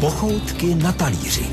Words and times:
Pochoutky 0.00 0.74
na 0.74 0.92
talíři. 0.92 1.46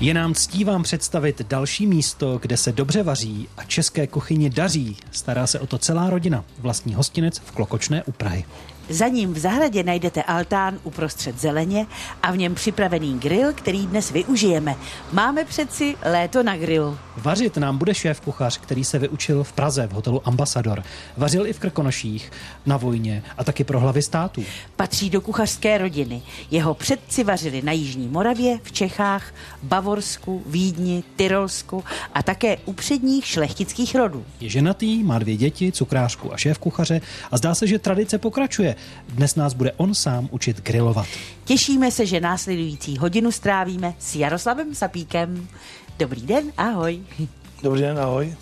Je 0.00 0.14
nám 0.14 0.34
ctí 0.34 0.64
vám 0.64 0.82
představit 0.82 1.42
další 1.48 1.86
místo, 1.86 2.38
kde 2.42 2.56
se 2.56 2.72
dobře 2.72 3.02
vaří 3.02 3.48
a 3.56 3.64
české 3.64 4.06
kuchyni 4.06 4.50
daří. 4.50 4.96
Stará 5.10 5.46
se 5.46 5.60
o 5.60 5.66
to 5.66 5.78
celá 5.78 6.10
rodina. 6.10 6.44
Vlastní 6.58 6.94
hostinec 6.94 7.38
v 7.38 7.52
Klokočné 7.52 8.02
u 8.02 8.12
Prahy. 8.12 8.44
Za 8.88 9.08
ním 9.08 9.34
v 9.34 9.38
zahradě 9.38 9.82
najdete 9.82 10.22
altán 10.22 10.78
uprostřed 10.82 11.40
zeleně 11.40 11.86
a 12.22 12.32
v 12.32 12.36
něm 12.36 12.54
připravený 12.54 13.18
grill, 13.18 13.52
který 13.52 13.86
dnes 13.86 14.10
využijeme. 14.10 14.74
Máme 15.12 15.44
přeci 15.44 15.96
léto 16.04 16.42
na 16.42 16.56
grill. 16.56 16.98
Vařit 17.16 17.56
nám 17.56 17.78
bude 17.78 17.94
šéf 17.94 18.20
kuchař, 18.20 18.58
který 18.58 18.84
se 18.84 18.98
vyučil 18.98 19.44
v 19.44 19.52
Praze 19.52 19.86
v 19.86 19.92
hotelu 19.92 20.28
Ambasador. 20.28 20.82
Vařil 21.16 21.46
i 21.46 21.52
v 21.52 21.58
Krkonoších, 21.58 22.32
na 22.66 22.76
vojně 22.76 23.22
a 23.38 23.44
taky 23.44 23.64
pro 23.64 23.80
hlavy 23.80 24.02
států. 24.02 24.44
Patří 24.76 25.10
do 25.10 25.20
kuchařské 25.20 25.78
rodiny. 25.78 26.22
Jeho 26.50 26.74
předci 26.74 27.24
vařili 27.24 27.62
na 27.62 27.72
Jižní 27.72 28.08
Moravě, 28.08 28.58
v 28.62 28.72
Čechách, 28.72 29.34
Bavorsku, 29.62 30.42
Vídni, 30.46 31.02
Tyrolsku 31.16 31.84
a 32.14 32.22
také 32.22 32.56
u 32.64 32.72
předních 32.72 33.26
šlechtických 33.26 33.94
rodů. 33.94 34.24
Je 34.40 34.48
ženatý, 34.48 35.04
má 35.04 35.18
dvě 35.18 35.36
děti, 35.36 35.72
cukrářku 35.72 36.34
a 36.34 36.36
šéf 36.36 36.58
kuchaře 36.58 37.00
a 37.30 37.36
zdá 37.36 37.54
se, 37.54 37.66
že 37.66 37.78
tradice 37.78 38.18
pokračuje. 38.18 38.75
Dnes 39.08 39.34
nás 39.34 39.54
bude 39.54 39.72
on 39.72 39.94
sám 39.94 40.28
učit 40.30 40.62
grilovat. 40.62 41.06
Těšíme 41.44 41.90
se, 41.90 42.06
že 42.06 42.20
následující 42.20 42.98
hodinu 42.98 43.32
strávíme 43.32 43.94
s 43.98 44.16
Jaroslavem 44.16 44.74
Sapíkem. 44.74 45.48
Dobrý 45.98 46.20
den, 46.20 46.52
ahoj. 46.56 47.00
Dobrý 47.62 47.80
den, 47.80 47.98
ahoj. 47.98 48.34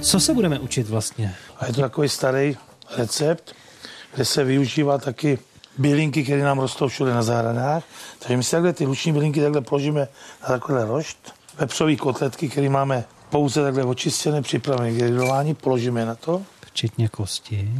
Co 0.00 0.20
se 0.20 0.34
budeme 0.34 0.58
učit 0.58 0.88
vlastně? 0.88 1.34
A 1.58 1.66
je 1.66 1.72
to 1.72 1.80
takový 1.80 2.08
starý 2.08 2.56
recept, 2.96 3.54
kde 4.14 4.24
se 4.24 4.44
využívá 4.44 4.98
taky 4.98 5.38
bylinky, 5.78 6.24
které 6.24 6.42
nám 6.42 6.58
rostou 6.58 6.88
všude 6.88 7.14
na 7.14 7.22
zahradách. 7.22 7.84
Takže 8.18 8.36
my 8.36 8.42
si 8.42 8.50
takhle 8.50 8.72
ty 8.72 8.86
luční 8.86 9.12
bylinky 9.12 9.40
takhle 9.40 9.60
položíme 9.60 10.08
na 10.42 10.48
takovýhle 10.48 10.84
rošt. 10.84 11.34
Vepřové 11.58 11.96
kotletky, 11.96 12.48
které 12.48 12.68
máme 12.68 13.04
pouze 13.30 13.62
takhle 13.62 13.84
očistěné, 13.84 14.42
připravené 14.42 14.92
k 14.92 14.96
grilování, 14.96 15.54
položíme 15.54 16.04
na 16.06 16.14
to. 16.14 16.42
Včetně 16.66 17.08
kosti. 17.08 17.72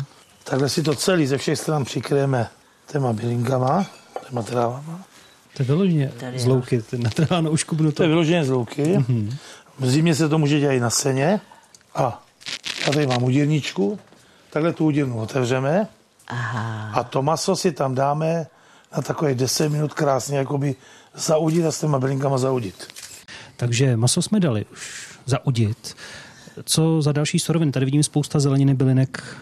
Takhle 0.44 0.68
si 0.68 0.82
to 0.82 0.94
celý 0.94 1.26
ze 1.26 1.38
všech 1.38 1.58
stran 1.58 1.84
přikryjeme 1.84 2.48
těma 2.92 3.12
bylinkama, 3.12 3.86
těma 4.28 4.42
trávama. 4.42 5.00
To 5.56 5.62
je 5.62 5.66
vyloženě 5.66 6.12
Tady 6.20 6.38
z 6.38 6.42
je. 6.44 6.48
louky, 6.48 6.82
ty 6.82 6.98
natrháno 6.98 7.50
uškubnu 7.50 7.92
To 7.92 8.02
je 8.02 8.06
to. 8.06 8.08
vyloženě 8.08 8.44
z 8.44 8.48
louky. 8.50 8.82
Mm-hmm. 8.84 9.36
V 9.78 9.90
zimě 9.90 10.14
se 10.14 10.28
to 10.28 10.38
může 10.38 10.60
dělat 10.60 10.72
i 10.72 10.80
na 10.80 10.90
seně. 10.90 11.40
A 11.94 12.24
já 12.86 12.92
tady 12.92 13.06
mám 13.06 13.22
udírničku. 13.24 13.98
Takhle 14.50 14.72
tu 14.72 14.84
udírnu 14.84 15.18
otevřeme. 15.20 15.88
Aha. 16.28 16.90
A 17.00 17.04
to 17.04 17.22
maso 17.22 17.56
si 17.56 17.72
tam 17.72 17.94
dáme 17.94 18.46
na 18.96 19.02
takové 19.02 19.34
10 19.34 19.68
minut 19.68 19.94
krásně 19.94 20.38
jakoby 20.38 20.74
zaudit 21.14 21.66
a 21.66 21.72
s 21.72 21.80
těma 21.80 21.98
bylinkama 21.98 22.38
zaudit. 22.38 22.86
Takže 23.56 23.96
maso 23.96 24.22
jsme 24.22 24.40
dali 24.40 24.64
už 24.72 25.15
zaudit. 25.26 25.94
Co 26.64 27.02
za 27.02 27.12
další 27.12 27.38
suroviny? 27.38 27.72
Tady 27.72 27.84
vidím 27.84 28.02
spousta 28.02 28.40
zeleniny, 28.40 28.74
bylinek, 28.74 29.36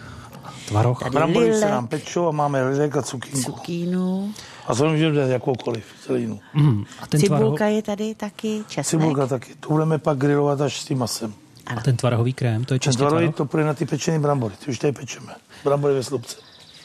tvaroh. 0.68 0.98
Tady 0.98 1.10
Brambory 1.10 1.46
se 1.46 1.52
lilek. 1.52 1.70
nám 1.70 1.86
pečou 1.86 2.28
a 2.28 2.30
máme 2.30 2.68
lidek 2.68 2.96
a 2.96 3.02
cukínku. 3.02 3.52
Cukínu. 3.52 4.32
A 4.66 4.74
to 4.74 4.88
můžeme 4.88 5.16
dát 5.16 5.26
jakoukoliv 5.26 5.84
zelinu. 6.06 6.40
Mm, 6.54 6.84
a 7.00 7.06
ten, 7.06 7.20
tvaroh, 7.20 7.44
Cibulka 7.46 7.66
je 7.66 7.82
tady 7.82 8.14
taky, 8.14 8.64
česnek. 8.68 8.86
Cibulka 9.00 9.26
taky. 9.26 9.54
To 9.60 9.68
budeme 9.68 9.98
pak 9.98 10.18
grilovat 10.18 10.60
až 10.60 10.80
s 10.80 10.84
tím 10.84 10.98
masem. 10.98 11.34
a 11.66 11.80
ten 11.80 11.96
tvarohový 11.96 12.32
krém, 12.32 12.64
to 12.64 12.74
je 12.74 12.80
čistě 12.80 12.98
tvaroh. 13.04 13.34
to 13.34 13.44
půjde 13.46 13.64
na 13.64 13.74
ty 13.74 13.86
pečené 13.86 14.18
brambory. 14.18 14.54
Ty 14.64 14.70
už 14.70 14.78
tady 14.78 14.92
pečeme. 14.92 15.34
Brambory 15.64 15.94
ve 15.94 16.02
slupce. 16.02 16.36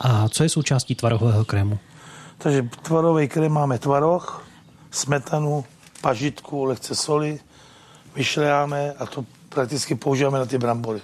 A 0.01 0.29
co 0.29 0.43
je 0.43 0.49
součástí 0.49 0.95
tvarohového 0.95 1.45
krému? 1.45 1.79
Takže 2.37 2.69
tvarový 2.81 3.27
krém 3.27 3.51
máme 3.51 3.79
tvaroh, 3.79 4.47
smetanu, 4.91 5.65
pažitku, 6.01 6.63
lehce 6.63 6.95
soli, 6.95 7.39
vyšlejáme 8.19 8.93
a 8.99 9.05
to 9.05 9.25
prakticky 9.49 9.95
používáme 9.95 10.39
na 10.39 10.45
ty 10.45 10.57
brambory. 10.57 11.01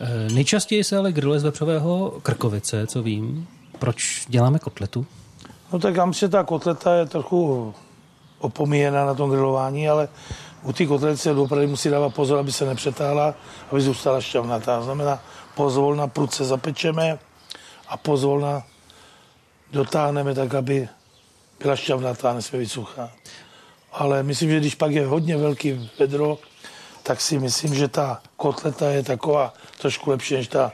E, 0.00 0.32
nejčastěji 0.32 0.84
se 0.84 0.96
ale 0.96 1.12
grilluje 1.12 1.40
z 1.40 1.44
vepřového 1.44 2.20
krkovice, 2.22 2.86
co 2.86 3.02
vím. 3.02 3.48
Proč 3.78 4.26
děláme 4.28 4.58
kotletu? 4.58 5.06
No 5.72 5.78
tak 5.78 5.94
já 5.96 6.04
myslím, 6.04 6.26
že 6.26 6.30
ta 6.30 6.44
kotleta 6.44 6.94
je 6.94 7.06
trochu 7.06 7.74
opomíjená 8.38 9.06
na 9.06 9.14
tom 9.14 9.30
grilování, 9.30 9.88
ale 9.88 10.08
u 10.62 10.72
té 10.72 10.86
kotlety 10.86 11.16
se 11.16 11.32
opravdu 11.32 11.68
musí 11.68 11.88
dávat 11.88 12.14
pozor, 12.14 12.38
aby 12.38 12.52
se 12.52 12.64
nepřetáhla, 12.64 13.34
aby 13.70 13.80
zůstala 13.80 14.20
šťavnatá. 14.20 14.78
To 14.78 14.84
znamená, 14.84 15.22
pozvolna 15.54 16.06
prudce 16.06 16.44
zapečeme 16.44 17.18
a 17.88 17.96
pozvolna 17.96 18.62
dotáhneme 19.72 20.34
tak, 20.34 20.54
aby 20.54 20.88
byla 21.62 21.76
šťavnatá, 21.76 22.32
nesmí 22.32 22.58
být 22.58 22.68
suchá. 22.68 23.10
Ale 23.98 24.22
myslím, 24.22 24.50
že 24.50 24.60
když 24.60 24.74
pak 24.74 24.92
je 24.92 25.06
hodně 25.06 25.36
velký 25.36 25.90
vedro, 25.98 26.38
tak 27.02 27.20
si 27.20 27.38
myslím, 27.38 27.74
že 27.74 27.88
ta 27.88 28.20
kotleta 28.36 28.90
je 28.90 29.02
taková 29.02 29.54
trošku 29.80 30.10
lepší 30.10 30.34
než 30.34 30.48
ta 30.48 30.72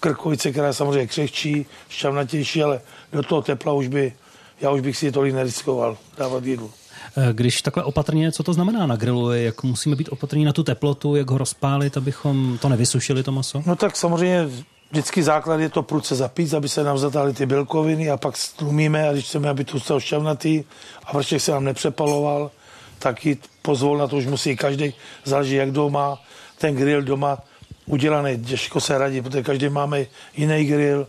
krkovice, 0.00 0.50
která 0.52 0.66
je 0.66 0.72
samozřejmě 0.72 1.06
křehčí, 1.06 1.66
šťavnatější, 1.88 2.62
ale 2.62 2.80
do 3.12 3.22
toho 3.22 3.42
tepla 3.42 3.72
už 3.72 3.88
by, 3.88 4.12
já 4.60 4.70
už 4.70 4.80
bych 4.80 4.96
si 4.96 5.12
tolik 5.12 5.34
neriskoval 5.34 5.96
dávat 6.18 6.44
jídlo. 6.44 6.70
E, 7.16 7.32
Když 7.32 7.62
takhle 7.62 7.84
opatrně, 7.84 8.32
co 8.32 8.42
to 8.42 8.52
znamená 8.52 8.86
na 8.86 8.96
grilu? 8.96 9.32
Jak 9.32 9.62
musíme 9.62 9.96
být 9.96 10.08
opatrní 10.08 10.44
na 10.44 10.52
tu 10.52 10.62
teplotu, 10.62 11.16
jak 11.16 11.30
ho 11.30 11.38
rozpálit, 11.38 11.96
abychom 11.96 12.58
to 12.62 12.68
nevysušili, 12.68 13.22
to 13.22 13.32
maso? 13.32 13.62
No 13.66 13.76
tak 13.76 13.96
samozřejmě 13.96 14.48
vždycky 14.94 15.22
základ 15.22 15.60
je 15.60 15.68
to 15.68 15.82
prudce 15.82 16.14
zapít, 16.14 16.54
aby 16.54 16.68
se 16.68 16.84
nám 16.84 16.98
zatáhly 16.98 17.32
ty 17.32 17.46
bílkoviny 17.46 18.10
a 18.10 18.16
pak 18.16 18.36
stlumíme 18.36 19.08
a 19.08 19.12
když 19.12 19.24
chceme, 19.24 19.48
aby 19.48 19.64
tu 19.64 19.78
zůstal 19.78 20.00
šťavnatý 20.00 20.64
a 21.04 21.16
vršek 21.16 21.40
se 21.40 21.52
nám 21.52 21.64
nepřepaloval, 21.64 22.50
tak 22.98 23.26
jít 23.26 23.50
pozvolna, 23.62 24.06
to 24.06 24.16
už 24.16 24.26
musí 24.26 24.56
každý, 24.56 24.94
záleží 25.24 25.54
jak 25.54 25.70
doma, 25.70 26.22
ten 26.58 26.76
grill 26.76 27.02
doma 27.02 27.38
udělaný, 27.86 28.44
těžko 28.44 28.80
se 28.80 28.98
radí, 28.98 29.22
protože 29.22 29.42
každý 29.42 29.68
máme 29.68 30.06
jiný 30.36 30.64
grill, 30.64 31.06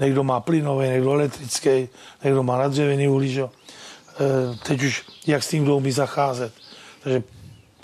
někdo 0.00 0.24
má 0.24 0.40
plynový, 0.40 0.88
někdo 0.88 1.12
elektrický, 1.12 1.88
někdo 2.24 2.42
má 2.42 2.58
na 2.58 2.68
dřevěný 2.68 3.08
uhlí, 3.08 3.32
že? 3.32 3.42
E, 3.42 3.48
teď 4.62 4.82
už 4.82 5.04
jak 5.26 5.42
s 5.42 5.48
tím 5.48 5.62
kdo 5.62 5.76
umí 5.76 5.92
zacházet. 5.92 6.52
Takže 7.02 7.22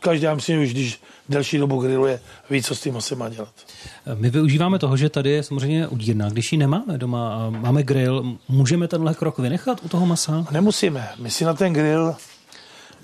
každý, 0.00 0.24
já 0.24 0.34
myslím, 0.34 0.62
už 0.62 0.70
když 0.72 1.00
delší 1.28 1.58
dobu 1.58 1.80
grilluje, 1.80 2.20
ví, 2.50 2.62
co 2.62 2.74
s 2.74 2.80
tím 2.80 2.96
asi 2.96 3.14
má 3.14 3.28
dělat. 3.28 3.66
My 4.14 4.30
využíváme 4.30 4.78
toho, 4.78 4.97
že 4.97 5.08
tady 5.08 5.30
je 5.30 5.42
samozřejmě 5.42 5.88
udírna. 5.88 6.28
Když 6.28 6.52
ji 6.52 6.58
nemáme 6.58 6.98
doma 6.98 7.34
a 7.34 7.50
máme 7.50 7.82
grill, 7.82 8.36
můžeme 8.48 8.88
tenhle 8.88 9.14
krok 9.14 9.38
vynechat 9.38 9.84
u 9.84 9.88
toho 9.88 10.06
masa? 10.06 10.47
Nemusíme. 10.50 11.08
My 11.19 11.30
si 11.30 11.44
na 11.44 11.54
ten 11.54 11.72
grill 11.72 12.16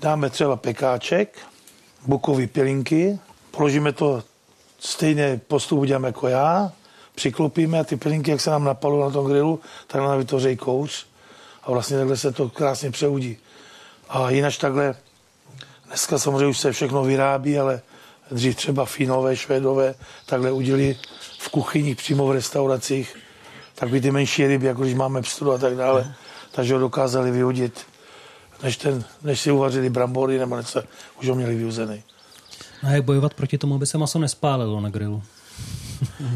dáme 0.01 0.29
třeba 0.29 0.55
pekáček, 0.55 1.37
bukový 2.07 2.47
pilinky, 2.47 3.19
položíme 3.51 3.91
to 3.91 4.23
stejně 4.79 5.41
postup 5.47 5.79
uděláme 5.79 6.07
jako 6.07 6.27
já, 6.27 6.71
přiklopíme 7.15 7.79
a 7.79 7.83
ty 7.83 7.95
pilinky, 7.95 8.31
jak 8.31 8.41
se 8.41 8.49
nám 8.49 8.63
napalují 8.63 9.03
na 9.03 9.09
tom 9.09 9.25
grilu, 9.25 9.59
tak 9.87 10.01
nám 10.01 10.17
vytvoří 10.17 10.57
kouř 10.57 11.05
a 11.63 11.71
vlastně 11.71 11.97
takhle 11.97 12.17
se 12.17 12.31
to 12.31 12.49
krásně 12.49 12.91
přeudí. 12.91 13.37
A 14.09 14.29
jinak 14.29 14.57
takhle, 14.57 14.95
dneska 15.87 16.17
samozřejmě 16.17 16.47
už 16.47 16.59
se 16.59 16.71
všechno 16.71 17.03
vyrábí, 17.03 17.59
ale 17.59 17.81
dřív 18.33 18.55
třeba 18.55 18.85
Finové, 18.85 19.35
Švédové 19.35 19.95
takhle 20.25 20.51
udělali 20.51 20.97
v 21.39 21.49
kuchyních 21.49 21.97
přímo 21.97 22.27
v 22.27 22.31
restauracích 22.31 23.15
takový 23.75 24.01
ty 24.01 24.11
menší 24.11 24.47
ryby, 24.47 24.67
jako 24.67 24.81
když 24.81 24.93
máme 24.93 25.21
pstru 25.21 25.51
a 25.51 25.57
tak 25.57 25.75
dále, 25.75 26.13
takže 26.51 26.73
ho 26.73 26.79
dokázali 26.79 27.31
vyhodit, 27.31 27.81
než, 28.63 28.77
ten, 28.77 29.03
než 29.23 29.39
si 29.41 29.51
uvařili 29.51 29.89
brambory 29.89 30.39
nebo 30.39 30.57
něco, 30.57 30.83
už 31.19 31.29
ho 31.29 31.35
měli 31.35 31.55
vyuzený. 31.55 32.03
A 32.83 32.89
jak 32.89 33.03
bojovat 33.03 33.33
proti 33.33 33.57
tomu, 33.57 33.75
aby 33.75 33.85
se 33.85 33.97
maso 33.97 34.19
nespálilo 34.19 34.81
na 34.81 34.89
grilu? 34.89 35.23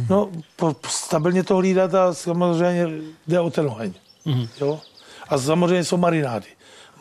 No, 0.09 0.29
po, 0.55 0.75
stabilně 0.88 1.44
to 1.44 1.55
hlídat 1.55 1.94
a 1.95 2.13
samozřejmě 2.13 2.88
jde 3.27 3.39
o 3.39 3.49
ten 3.49 3.65
oheň. 3.65 3.94
Mm-hmm. 4.25 4.49
Jo? 4.61 4.81
A 5.29 5.38
samozřejmě 5.38 5.83
jsou 5.83 5.97
marinády. 5.97 6.45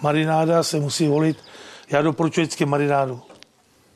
Marináda 0.03 0.63
se 0.63 0.81
musí 0.81 1.09
volit. 1.09 1.37
Já 1.91 2.03
doporučuji 2.03 2.41
vždycky 2.41 2.67
marinádu. 2.67 3.21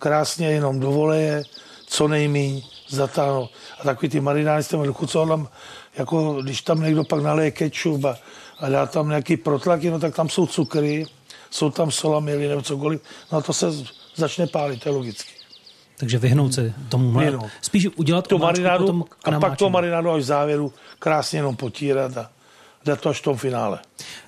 Krásně 0.00 0.46
jenom 0.46 0.80
do 0.80 0.90
voleje, 0.90 1.42
co 1.86 2.08
nejmíň, 2.08 2.62
zatáhnout. 2.88 3.50
A 3.80 3.84
takový 3.84 4.08
ty 4.08 4.20
marinády 4.20 4.62
s 4.62 4.68
těmi 4.68 4.86
dochucovadlem, 4.86 5.48
jako 5.96 6.42
když 6.42 6.62
tam 6.62 6.82
někdo 6.82 7.04
pak 7.04 7.22
naleje 7.22 7.50
kečup 7.50 8.04
a, 8.04 8.16
a 8.60 8.68
dá 8.68 8.86
tam 8.86 9.08
nějaký 9.08 9.36
protlaky, 9.36 9.90
no 9.90 9.98
tak 9.98 10.16
tam 10.16 10.28
jsou 10.28 10.46
cukry, 10.46 11.06
jsou 11.50 11.70
tam 11.70 11.90
solamily 11.90 12.48
nebo 12.48 12.62
cokoliv, 12.62 13.00
no 13.32 13.38
a 13.38 13.40
to 13.40 13.52
se 13.52 13.66
začne 14.16 14.46
pálit, 14.46 14.82
to 14.82 14.88
je 14.88 14.94
logicky. 14.94 15.30
Takže 15.96 16.18
vyhnout 16.18 16.54
se 16.54 16.74
tomu. 16.88 17.18
Vyhnout. 17.18 17.50
Spíš 17.60 17.88
udělat 17.96 18.26
tu 18.26 18.38
marinádu 18.38 18.86
potom 18.86 19.02
a 19.02 19.14
pak 19.24 19.32
namáčení. 19.32 19.56
tu 19.56 19.70
marinádu 19.70 20.10
až 20.10 20.22
v 20.22 20.26
závěru 20.26 20.72
krásně 20.98 21.38
jenom 21.38 21.56
potírat 21.56 22.16
a 22.16 22.30
dát 22.84 23.00
to 23.00 23.08
až 23.08 23.20
v 23.20 23.22
tom 23.22 23.36
finále. 23.36 23.78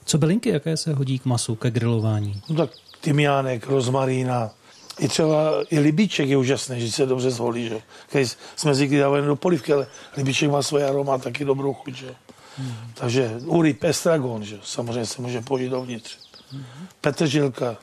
Co 0.05 0.19
bylinky, 0.19 0.49
jaké 0.49 0.77
se 0.77 0.93
hodí 0.93 1.19
k 1.19 1.25
masu, 1.25 1.55
ke 1.55 1.71
grilování? 1.71 2.43
No 2.49 2.57
tak 2.57 2.71
tymiánek, 3.01 3.67
rozmarína, 3.67 4.51
i 4.99 5.09
třeba 5.09 5.65
i 5.71 5.79
libíček 5.79 6.29
je 6.29 6.37
úžasný, 6.37 6.81
že 6.81 6.93
se 6.93 7.07
dobře 7.07 7.31
zvolí, 7.31 7.69
že? 7.69 7.83
Když 8.13 8.37
jsme 8.57 8.75
zvyklí 8.75 8.99
dávat 8.99 9.21
do 9.21 9.37
polivky, 9.37 9.73
ale 9.73 9.87
libíček 10.17 10.51
má 10.51 10.63
svoje 10.63 10.89
aroma, 10.89 11.19
taky 11.19 11.45
dobrou 11.45 11.75
chuť, 11.75 11.95
že? 11.95 12.15
Mm. 12.59 12.75
Takže 12.95 13.33
u 13.45 13.63
ryb 13.63 13.85
estragon, 13.85 14.45
že? 14.45 14.59
samozřejmě 14.63 15.07
se 15.07 15.23
může 15.23 15.41
použít 15.41 15.69
dovnitř. 15.69 16.19
Mm. 16.53 16.65
Petržilka, 17.01 17.77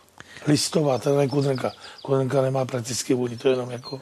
listová, 0.47 0.97
teda 0.97 1.17
ne 1.17 1.27
kudrnka. 1.27 1.71
Kudrnka 2.01 2.41
nemá 2.41 2.65
prakticky 2.65 3.13
vůni, 3.13 3.37
to 3.37 3.47
je 3.47 3.53
jenom 3.53 3.71
jako 3.71 4.01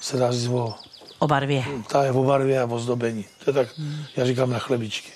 se 0.00 0.16
dá 0.16 0.32
říct 0.32 0.48
o... 0.48 0.74
O 1.18 1.26
barvě. 1.26 1.64
Ta 1.88 2.04
je 2.04 2.12
o 2.12 2.22
barvě 2.22 2.60
a 2.60 2.64
o 2.64 2.78
zdobení. 2.78 3.24
To 3.44 3.50
je 3.50 3.54
tak, 3.54 3.78
mm. 3.78 4.04
já 4.16 4.26
říkám 4.26 4.50
na 4.50 4.58
chlebičky. 4.58 5.15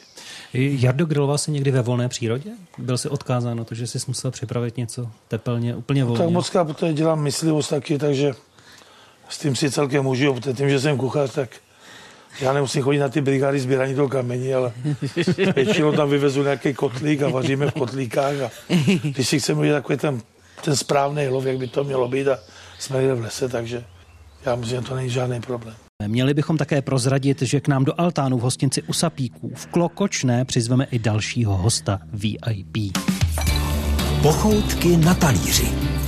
Jardo 0.55 1.07
griloval 1.07 1.39
se 1.39 1.51
někdy 1.51 1.71
ve 1.71 1.83
volné 1.83 2.09
přírodě? 2.09 2.51
Byl 2.79 2.99
si 2.99 3.09
odkázán 3.09 3.59
na 3.59 3.65
to, 3.65 3.75
že 3.75 3.87
jsi 3.87 3.99
musel 4.07 4.31
připravit 4.31 4.77
něco 4.77 5.11
tepelně, 5.29 5.77
úplně 5.77 6.05
volně? 6.05 6.25
Tak 6.25 6.31
moc 6.31 6.51
protože 6.51 6.93
dělám 6.93 7.23
myslivost 7.23 7.71
taky, 7.71 7.99
takže 7.99 8.33
s 9.29 9.39
tím 9.39 9.57
si 9.57 9.71
celkem 9.71 10.05
můžu, 10.05 10.35
protože 10.35 10.53
tím, 10.53 10.71
že 10.71 10.81
jsem 10.81 10.97
kuchař, 10.97 11.35
tak 11.35 11.51
já 12.41 12.53
nemusím 12.53 12.83
chodit 12.83 12.99
na 12.99 13.09
ty 13.09 13.21
brigády 13.21 13.61
sbírání 13.61 13.95
toho 13.95 14.09
kamení, 14.09 14.55
ale 14.55 14.73
většinou 15.55 15.93
tam 15.93 16.11
vyvezu 16.11 16.43
nějaký 16.43 16.75
kotlík 16.75 17.23
a 17.23 17.29
vaříme 17.29 17.71
v 17.71 17.75
kotlíkách 17.75 18.41
a 18.41 18.51
když 19.03 19.29
si 19.29 19.41
chceme 19.41 19.61
udělat 19.61 19.79
takový 19.79 19.99
ten, 19.99 20.21
ten 20.65 20.77
správný 20.77 21.29
lov, 21.29 21.47
jak 21.47 21.59
by 21.59 21.67
to 21.67 21.85
mělo 21.85 22.09
být 22.09 22.29
a 22.29 22.39
jsme 22.79 23.03
jde 23.03 23.15
v 23.15 23.21
lese, 23.21 23.49
takže 23.49 23.85
já 24.47 24.57
myslím, 24.57 24.81
že 24.81 24.89
to 24.89 24.95
není 24.95 25.11
žádný 25.11 25.41
problém. 25.41 25.75
Měli 26.07 26.35
bychom 26.35 26.57
také 26.57 26.83
prozradit, 26.83 27.43
že 27.43 27.61
k 27.61 27.69
nám 27.69 27.85
do 27.85 28.01
altánu 28.01 28.39
v 28.39 28.41
hostinci 28.41 28.83
u 28.83 28.93
Sapíků 28.93 29.53
v 29.55 29.67
Klokočné 29.67 30.45
přizveme 30.45 30.85
i 30.91 30.99
dalšího 30.99 31.57
hosta 31.57 32.01
VIP. 32.13 32.77
Pochoutky 34.23 34.97
na 34.97 35.15
talíři. 35.15 36.00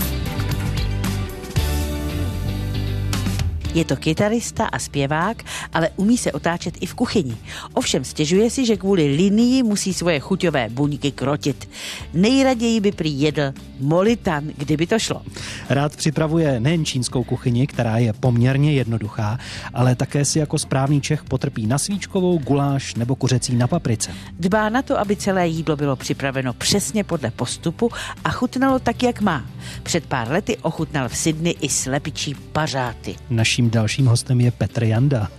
Je 3.74 3.84
to 3.84 3.96
kytarista 3.96 4.66
a 4.66 4.78
zpěvák, 4.78 5.42
ale 5.72 5.90
umí 5.96 6.18
se 6.18 6.32
otáčet 6.32 6.74
i 6.80 6.86
v 6.86 6.94
kuchyni. 6.94 7.36
Ovšem 7.74 8.04
stěžuje 8.04 8.50
si, 8.50 8.66
že 8.66 8.76
kvůli 8.76 9.16
linii 9.16 9.62
musí 9.62 9.94
svoje 9.94 10.20
chuťové 10.20 10.68
buňky 10.68 11.12
krotit. 11.12 11.68
Nejraději 12.14 12.80
by 12.80 12.92
prý 12.92 13.20
jedl 13.20 13.52
molitan, 13.80 14.44
kdyby 14.56 14.86
to 14.86 14.98
šlo. 14.98 15.22
Rád 15.68 15.96
připravuje 15.96 16.60
nejen 16.60 16.84
čínskou 16.84 17.24
kuchyni, 17.24 17.66
která 17.66 17.98
je 17.98 18.12
poměrně 18.12 18.72
jednoduchá, 18.72 19.38
ale 19.74 19.94
také 19.94 20.24
si 20.24 20.38
jako 20.38 20.58
správný 20.58 21.00
Čech 21.00 21.24
potrpí 21.24 21.66
na 21.66 21.78
svíčkovou, 21.78 22.38
guláš 22.38 22.94
nebo 22.94 23.14
kuřecí 23.14 23.56
na 23.56 23.66
paprice. 23.66 24.10
Dbá 24.38 24.68
na 24.68 24.82
to, 24.82 24.98
aby 24.98 25.16
celé 25.16 25.48
jídlo 25.48 25.76
bylo 25.76 25.96
připraveno 25.96 26.52
přesně 26.52 27.04
podle 27.04 27.30
postupu 27.30 27.90
a 28.24 28.30
chutnalo 28.30 28.78
tak, 28.78 29.02
jak 29.02 29.20
má. 29.20 29.44
Před 29.82 30.06
pár 30.06 30.30
lety 30.30 30.56
ochutnal 30.56 31.08
v 31.08 31.16
Sydney 31.16 31.54
i 31.60 31.68
slepičí 31.68 32.34
pařáty. 32.34 33.14
Naší 33.30 33.61
Naším 33.62 33.70
dalším 33.70 34.06
hostem 34.06 34.40
je 34.40 34.50
Petr 34.50 34.84
Janda. 34.84 35.28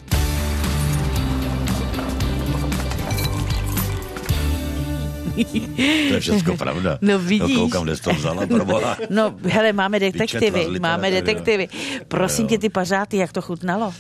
To 6.08 6.14
je 6.14 6.20
všechno 6.20 6.58
pravda. 6.58 6.98
No 7.02 7.20
vidíš. 7.20 7.56
No, 7.56 7.62
koukám, 7.62 7.84
kde 7.84 7.96
jsi 7.96 8.02
to 8.02 8.14
vzala, 8.14 8.48
proboha. 8.48 8.98
No 9.10 9.36
hele, 9.44 9.74
máme 9.74 10.00
detektivy, 10.00 10.80
máme 10.80 11.12
detektivy. 11.12 11.68
Prosím 12.08 12.48
tě, 12.48 12.58
ty 12.58 12.70
pařáty, 12.70 13.18
jak 13.18 13.34
to 13.34 13.42
chutnalo? 13.42 13.94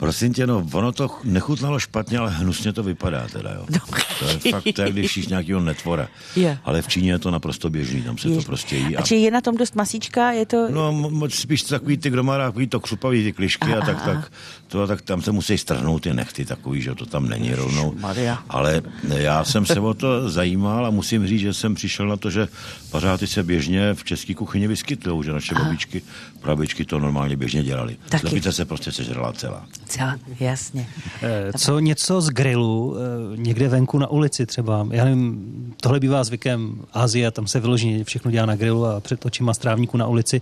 Prosím 0.00 0.32
tě, 0.34 0.46
no, 0.46 0.66
ono 0.72 0.92
to 0.92 1.10
nechutnalo 1.24 1.78
špatně, 1.78 2.18
ale 2.18 2.30
hnusně 2.30 2.72
to 2.72 2.82
vypadá 2.82 3.26
teda, 3.32 3.50
jo. 3.50 3.64
No. 3.70 3.78
To 4.18 4.24
je 4.24 4.52
fakt, 4.52 4.78
je, 4.78 4.92
když 4.92 5.16
jíš 5.16 5.26
nějakého 5.26 5.60
netvora. 5.60 6.08
Je. 6.36 6.58
Ale 6.64 6.82
v 6.82 6.88
Číně 6.88 7.12
je 7.12 7.18
to 7.18 7.30
naprosto 7.30 7.70
běžný, 7.70 8.02
tam 8.02 8.18
se 8.18 8.28
je. 8.28 8.36
to 8.36 8.42
prostě 8.42 8.76
jí. 8.76 8.96
A, 8.96 9.00
a 9.00 9.02
či 9.02 9.16
je 9.16 9.30
na 9.30 9.40
tom 9.40 9.56
dost 9.56 9.76
masíčka, 9.76 10.32
je 10.32 10.46
to... 10.46 10.68
No, 10.70 10.92
moc 10.92 11.34
spíš 11.34 11.62
takový 11.62 11.96
ty, 11.96 12.10
kdo 12.10 12.22
má 12.22 12.38
takový 12.38 12.66
to 12.66 12.80
křupavý 12.80 13.24
ty 13.24 13.32
klišky 13.32 13.74
a, 13.74 13.78
a 13.78 13.86
tak, 13.86 14.02
tak, 14.04 14.32
to, 14.68 14.86
tak 14.86 15.02
tam 15.02 15.22
se 15.22 15.32
musí 15.32 15.58
strhnout 15.58 16.02
ty 16.02 16.14
nechty 16.14 16.44
takový, 16.44 16.82
že 16.82 16.94
to 16.94 17.06
tam 17.06 17.28
není 17.28 17.54
rovnou. 17.54 17.94
Maria. 18.00 18.42
Ale 18.48 18.82
já 19.16 19.44
jsem 19.44 19.66
se 19.66 19.80
o 19.80 19.94
to 19.94 20.30
zajímal 20.30 20.86
a 20.86 20.90
musím 20.90 21.26
říct, 21.26 21.40
že 21.40 21.54
jsem 21.54 21.74
přišel 21.74 22.08
na 22.08 22.16
to, 22.16 22.30
že 22.30 22.48
pařáty 22.90 23.26
se 23.26 23.42
běžně 23.42 23.94
v 23.94 24.04
české 24.04 24.34
kuchyni 24.34 24.68
vyskytují, 24.68 25.24
že 25.24 25.32
naše 25.32 25.54
babičky, 25.54 26.02
prabičky 26.40 26.84
to 26.84 26.98
normálně 26.98 27.36
běžně 27.36 27.62
dělali. 27.62 27.96
Slepice 28.20 28.52
se 28.52 28.64
prostě 28.64 28.92
sežrala 28.92 29.32
celá 29.32 29.66
celá, 29.90 30.18
jasně. 30.40 30.88
Eh, 31.22 31.52
co 31.58 31.78
něco 31.78 32.20
z 32.20 32.28
grilu, 32.28 32.96
eh, 32.96 33.36
někde 33.36 33.68
venku 33.68 33.98
na 33.98 34.06
ulici 34.06 34.46
třeba, 34.46 34.86
já 34.90 35.04
nevím, 35.04 35.74
tohle 35.80 36.00
bývá 36.00 36.24
zvykem 36.24 36.80
Azie, 36.92 37.30
tam 37.30 37.46
se 37.46 37.60
vyloženě 37.60 38.04
všechno 38.04 38.30
dělá 38.30 38.46
na 38.46 38.56
grilu 38.56 38.86
a 38.86 39.00
před 39.00 39.26
očima 39.26 39.54
strávníku 39.54 39.96
na 39.96 40.06
ulici. 40.06 40.40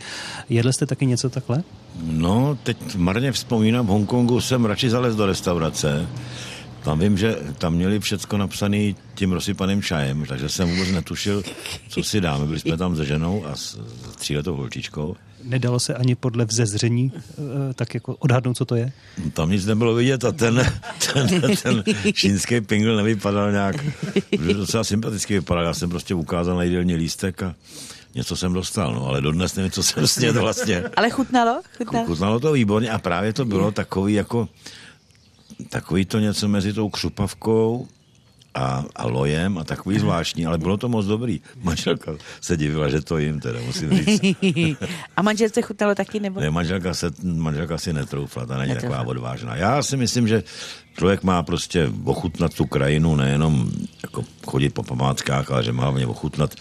Jedli 0.48 0.72
jste 0.72 0.86
taky 0.86 1.06
něco 1.06 1.30
takhle? 1.30 1.62
No, 2.02 2.58
teď 2.62 2.96
marně 2.96 3.32
vzpomínám, 3.32 3.86
v 3.86 3.88
Hongkongu 3.88 4.40
jsem 4.40 4.64
radši 4.64 4.90
zalez 4.90 5.16
do 5.16 5.26
restaurace, 5.26 6.06
tam 6.84 6.98
vím, 6.98 7.18
že 7.18 7.36
tam 7.58 7.74
měli 7.74 8.00
všecko 8.00 8.36
napsané 8.36 8.94
tím 9.14 9.32
rozsypaným 9.32 9.82
čajem, 9.82 10.24
takže 10.28 10.48
jsem 10.48 10.70
vůbec 10.70 10.90
netušil, 10.90 11.42
co 11.88 12.02
si 12.02 12.20
dáme. 12.20 12.46
Byli 12.46 12.60
jsme 12.60 12.76
tam 12.76 12.96
se 12.96 13.04
ženou 13.04 13.46
a 13.46 13.56
s 13.56 13.78
tříletou 14.16 14.56
holčičkou 14.56 15.16
nedalo 15.48 15.80
se 15.80 15.94
ani 15.94 16.14
podle 16.14 16.44
vzezření 16.44 17.12
eh, 17.14 17.74
tak 17.74 17.94
jako 17.94 18.14
odhadnout, 18.14 18.56
co 18.56 18.64
to 18.64 18.74
je? 18.74 18.92
Tam 19.32 19.50
nic 19.50 19.66
nebylo 19.66 19.94
vidět 19.94 20.24
a 20.24 20.32
ten, 20.32 20.72
ten, 21.12 21.40
ten 21.62 21.84
čínský 22.12 22.60
pingl 22.60 22.96
nevypadal 22.96 23.52
nějak, 23.52 23.76
docela 24.52 24.84
sympaticky 24.84 25.34
vypadal. 25.34 25.64
Já 25.64 25.74
jsem 25.74 25.90
prostě 25.90 26.14
ukázal 26.14 26.56
na 26.56 26.62
jídelní 26.62 26.94
lístek 26.94 27.42
a 27.42 27.54
něco 28.14 28.36
jsem 28.36 28.52
dostal, 28.52 28.94
no, 28.94 29.06
ale 29.06 29.20
dodnes 29.20 29.54
nevím, 29.54 29.70
co 29.70 29.82
jsem 29.82 30.06
snědl 30.06 30.40
vlastně. 30.40 30.84
Ale 30.96 31.10
chutnalo? 31.10 31.60
Chutnalo, 31.78 32.06
chutnalo 32.06 32.40
to 32.40 32.52
výborně 32.52 32.90
a 32.90 32.98
právě 32.98 33.32
to 33.32 33.44
bylo 33.44 33.70
takový 33.70 34.14
jako 34.14 34.48
takový 35.68 36.04
to 36.04 36.18
něco 36.18 36.48
mezi 36.48 36.72
tou 36.72 36.88
křupavkou 36.88 37.88
a, 38.58 38.84
a 38.96 39.06
lojem 39.06 39.58
a 39.58 39.64
takový 39.64 39.98
zvláštní, 39.98 40.46
ale 40.46 40.58
bylo 40.58 40.76
to 40.76 40.88
moc 40.88 41.06
dobrý. 41.06 41.40
Manželka 41.62 42.12
se 42.40 42.56
divila, 42.56 42.88
že 42.88 43.00
to 43.00 43.18
jim 43.18 43.40
teda, 43.40 43.60
musím 43.66 43.90
říct. 43.90 44.20
a 45.16 45.22
manželce 45.22 45.62
chutnalo 45.62 45.94
taky 45.94 46.20
nebo? 46.20 46.40
Ne, 46.40 46.50
manželka, 46.50 46.94
se, 46.94 47.10
manželka 47.22 47.78
si 47.78 47.92
netroufla, 47.92 48.46
ta 48.46 48.58
není 48.58 48.74
taková 48.74 49.06
odvážná. 49.06 49.56
Já 49.56 49.82
si 49.82 49.96
myslím, 49.96 50.28
že 50.28 50.42
člověk 50.98 51.22
má 51.22 51.42
prostě 51.42 51.90
ochutnat 52.04 52.54
tu 52.54 52.66
krajinu, 52.66 53.16
nejenom 53.16 53.70
jako 54.02 54.24
chodit 54.46 54.70
po 54.70 54.82
památkách, 54.82 55.50
ale 55.50 55.62
že 55.64 55.72
má 55.72 55.82
hlavně 55.82 56.06
ochutnat 56.06 56.54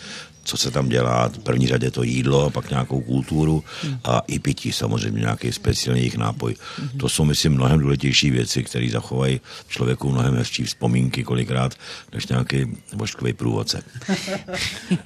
co 0.48 0.58
se 0.58 0.72
tam 0.72 0.90
dělá, 0.90 1.30
v 1.30 1.40
první 1.40 1.68
řadě 1.68 1.92
to 1.92 2.04
jídlo, 2.04 2.50
pak 2.50 2.70
nějakou 2.70 3.02
kulturu 3.02 3.64
a 4.04 4.22
i 4.28 4.40
pití 4.40 4.72
samozřejmě, 4.72 5.20
nějaký 5.20 5.52
speciální 5.52 6.02
jejich 6.02 6.18
nápoj. 6.18 6.56
To 6.98 7.10
jsou, 7.10 7.26
myslím, 7.26 7.54
mnohem 7.54 7.80
důležitější 7.80 8.30
věci, 8.30 8.64
které 8.64 8.90
zachovají 8.90 9.42
člověku 9.68 10.10
mnohem 10.10 10.36
hezčí 10.36 10.64
vzpomínky 10.64 11.24
kolikrát, 11.24 11.76
než 12.14 12.28
nějaký 12.28 12.66
božkový 12.96 13.34
průvodce. 13.34 13.84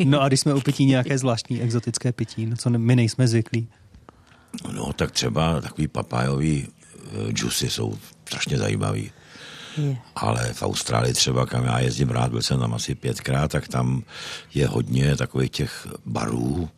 No 0.06 0.22
a 0.22 0.28
když 0.28 0.40
jsme 0.40 0.54
u 0.54 0.62
pití 0.62 0.86
nějaké 0.86 1.18
zvláštní 1.18 1.62
exotické 1.62 2.12
pití, 2.12 2.46
no 2.46 2.56
co 2.58 2.70
my 2.70 2.96
nejsme 2.96 3.28
zvyklí? 3.28 3.68
No 4.72 4.94
tak 4.94 5.12
třeba 5.12 5.62
takový 5.62 5.88
papájový 5.88 6.68
uh, 6.68 7.32
džusy 7.32 7.70
jsou 7.70 7.98
strašně 8.26 8.58
zajímavý. 8.58 9.12
Ale 10.16 10.54
v 10.54 10.64
Austrálii 10.64 11.14
třeba, 11.14 11.46
kam 11.46 11.66
já 11.66 11.80
jezdím 11.80 12.10
rád, 12.10 12.32
byl 12.32 12.42
jsem 12.42 12.60
tam 12.60 12.74
asi 12.74 12.96
pětkrát, 12.96 13.52
tak 13.52 13.68
tam 13.68 14.04
je 14.54 14.68
hodně 14.68 15.16
takových 15.16 15.52
těch 15.52 15.88
barů, 16.06 16.70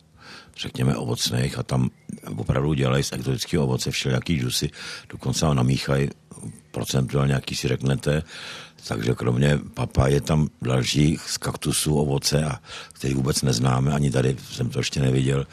řekněme 0.56 0.96
ovocných 0.96 1.58
a 1.58 1.62
tam 1.62 1.90
opravdu 2.36 2.74
dělají 2.74 3.04
z 3.04 3.12
exotického 3.12 3.64
ovoce 3.64 3.90
všelijaký 3.90 4.40
džusy, 4.40 4.70
dokonce 5.08 5.46
ho 5.46 5.54
namíchají 5.54 6.10
procentuálně, 6.70 7.32
jaký 7.32 7.56
si 7.56 7.68
řeknete, 7.68 8.22
takže 8.88 9.14
kromě 9.14 9.58
papa 9.74 10.08
je 10.08 10.20
tam 10.20 10.48
další 10.62 11.18
z 11.26 11.38
kaktusů 11.38 11.94
ovoce, 11.94 12.44
a, 12.44 12.58
který 12.92 13.14
vůbec 13.14 13.42
neznáme, 13.42 13.92
ani 13.92 14.10
tady 14.10 14.36
jsem 14.52 14.70
to 14.70 14.78
ještě 14.78 15.00
neviděl. 15.00 15.46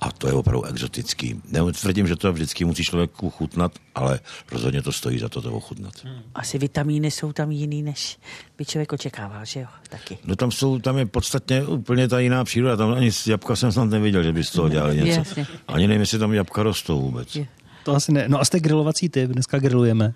A 0.00 0.12
to 0.12 0.26
je 0.26 0.32
opravdu 0.32 0.64
exotický. 0.64 1.40
Netvrdím, 1.48 2.06
že 2.06 2.16
to 2.16 2.32
vždycky 2.32 2.64
musí 2.64 2.84
člověk 2.84 3.22
uchutnat, 3.22 3.72
ale 3.94 4.20
rozhodně 4.52 4.82
to 4.82 4.92
stojí 4.92 5.18
za 5.18 5.28
to 5.28 5.42
to 5.42 5.52
ochutnat. 5.52 5.92
Hmm. 6.04 6.22
Asi 6.34 6.58
vitamíny 6.58 7.10
jsou 7.10 7.32
tam 7.32 7.50
jiný, 7.50 7.82
než 7.82 8.18
by 8.58 8.64
člověk 8.64 8.92
očekával, 8.92 9.44
že 9.44 9.60
jo? 9.60 9.66
Taky. 9.88 10.18
No 10.24 10.36
tam 10.36 10.50
jsou, 10.50 10.78
tam 10.78 10.98
je 10.98 11.06
podstatně 11.06 11.62
úplně 11.62 12.08
ta 12.08 12.18
jiná 12.18 12.44
příroda. 12.44 12.76
Tam 12.76 12.92
ani 12.92 13.12
z 13.12 13.26
jabka 13.26 13.56
jsem 13.56 13.72
snad 13.72 13.84
neviděl, 13.84 14.22
že 14.22 14.32
by 14.32 14.44
z 14.44 14.50
toho 14.50 14.68
dělali 14.68 14.96
něco. 14.96 15.18
Jasně. 15.18 15.46
Ani 15.68 15.86
nevím, 15.86 16.00
jestli 16.00 16.18
tam 16.18 16.32
jabka 16.32 16.62
rostou 16.62 17.00
vůbec. 17.00 17.36
Je. 17.36 17.46
To 17.84 17.94
asi 17.94 18.12
ne. 18.12 18.24
No 18.28 18.40
a 18.40 18.44
jste 18.44 18.60
grilovací 18.60 19.08
typ, 19.08 19.30
dneska 19.30 19.58
grilujeme. 19.58 20.14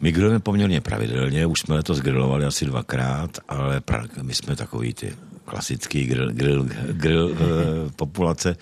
My 0.00 0.12
grillujeme 0.12 0.40
poměrně 0.40 0.80
pravidelně, 0.80 1.46
už 1.46 1.60
jsme 1.60 1.74
letos 1.74 2.00
grilovali 2.00 2.44
asi 2.44 2.64
dvakrát, 2.64 3.38
ale 3.48 3.80
pra, 3.80 4.04
my 4.22 4.34
jsme 4.34 4.56
takový 4.56 4.94
ty 4.94 5.16
klasický 5.44 6.04
grill, 6.04 6.32
grill, 6.32 6.68
grill 6.92 7.26
uh, 7.26 7.38
populace. 7.96 8.56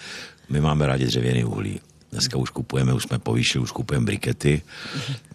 My 0.49 0.61
máme 0.61 0.87
rádi 0.87 1.05
dřevěný 1.05 1.45
uhlí. 1.45 1.81
Dneska 2.13 2.37
už 2.39 2.51
kupujeme, 2.51 2.93
už 2.93 3.03
jsme 3.03 3.19
povýšili, 3.19 3.65
už 3.65 3.71
kupujeme 3.71 4.07
brikety, 4.07 4.63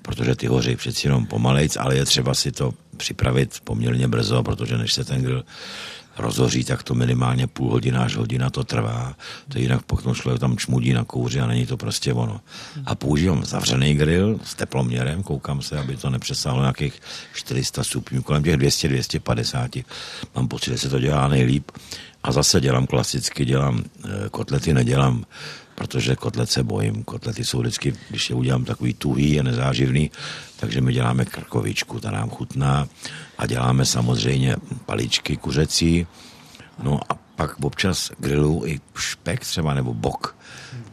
protože 0.02 0.36
ty 0.36 0.48
hoří 0.48 0.76
přeci 0.76 1.08
jenom 1.08 1.26
pomalejc, 1.26 1.78
ale 1.78 1.96
je 1.96 2.06
třeba 2.06 2.34
si 2.34 2.52
to 2.52 2.74
připravit 2.98 3.60
poměrně 3.64 4.08
brzo, 4.08 4.44
protože 4.44 4.78
než 4.78 4.94
se 4.94 5.04
ten 5.04 5.22
grill 5.22 5.44
rozhoří, 6.20 6.64
tak 6.64 6.84
to 6.84 6.94
minimálně 6.94 7.48
půl 7.48 7.72
hodina 7.72 8.04
až 8.04 8.16
hodina 8.16 8.50
to 8.50 8.64
trvá. 8.64 9.16
To 9.50 9.60
jinak 9.60 9.82
potom 9.82 10.16
člověk 10.16 10.40
tam 10.40 10.58
čmudí 10.58 10.94
na 10.94 11.04
kouři 11.04 11.40
a 11.40 11.48
není 11.48 11.66
to 11.66 11.78
prostě 11.78 12.14
ono. 12.14 12.42
A 12.86 12.96
používám 12.96 13.46
zavřený 13.46 13.94
grill 13.94 14.40
s 14.44 14.56
teploměrem, 14.56 15.24
koukám 15.24 15.62
se, 15.62 15.80
aby 15.80 15.98
to 15.98 16.10
nepřesáhlo 16.10 16.62
nějakých 16.62 17.02
400 17.34 17.84
stupňů, 17.84 18.24
kolem 18.24 18.44
těch 18.44 18.56
200-250. 18.56 19.86
Mám 20.36 20.48
pocit, 20.48 20.72
že 20.72 20.78
se 20.78 20.90
to 20.90 21.00
dělá 21.00 21.28
nejlíp. 21.28 21.72
A 22.24 22.32
zase 22.32 22.62
dělám 22.62 22.88
klasicky, 22.88 23.46
dělám 23.46 23.84
e, 23.84 24.30
kotlety, 24.30 24.74
nedělám 24.74 25.26
protože 25.78 26.16
kotlet 26.16 26.50
se 26.50 26.64
bojím. 26.64 27.04
Kotlety 27.04 27.46
jsou 27.46 27.60
vždycky, 27.60 27.94
když 28.10 28.30
je 28.30 28.36
udělám 28.36 28.66
takový 28.66 28.94
tuhý 28.94 29.40
a 29.40 29.44
nezáživný, 29.44 30.12
takže 30.60 30.82
my 30.82 30.94
děláme 30.94 31.26
krkovičku, 31.26 32.00
ta 32.00 32.12
nám 32.12 32.30
chutná 32.30 32.88
a 33.38 33.46
děláme 33.46 33.86
samozřejmě 33.86 34.56
paličky 34.86 35.38
kuřecí, 35.38 36.08
no 36.84 37.00
a 37.10 37.14
pak 37.36 37.60
občas 37.64 38.12
grilu 38.20 38.64
i 38.66 38.80
špek 38.96 39.40
třeba 39.40 39.74
nebo 39.74 39.94
bok 39.94 40.36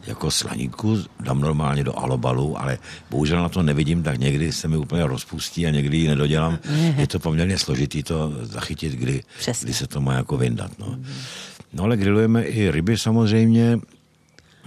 jako 0.07 0.31
slaníku 0.31 1.03
dám 1.19 1.39
normálně 1.39 1.83
do 1.83 1.99
alobalu, 1.99 2.61
ale 2.61 2.77
bohužel 3.09 3.41
na 3.41 3.49
to 3.49 3.63
nevidím, 3.63 4.03
tak 4.03 4.17
někdy 4.17 4.51
se 4.51 4.67
mi 4.67 4.77
úplně 4.77 5.07
rozpustí 5.07 5.67
a 5.67 5.69
někdy 5.69 5.97
ji 5.97 6.07
nedodělám. 6.07 6.59
Je 6.97 7.07
to 7.07 7.19
poměrně 7.19 7.57
složitý 7.57 8.03
to 8.03 8.33
zachytit, 8.41 8.93
kdy, 8.93 9.23
kdy 9.61 9.73
se 9.73 9.87
to 9.87 10.01
má 10.01 10.13
jako 10.13 10.37
vyndat. 10.37 10.71
No. 10.79 10.99
no 11.73 11.83
ale 11.83 11.97
grillujeme 11.97 12.43
i 12.43 12.71
ryby 12.71 12.97
samozřejmě, 12.97 13.79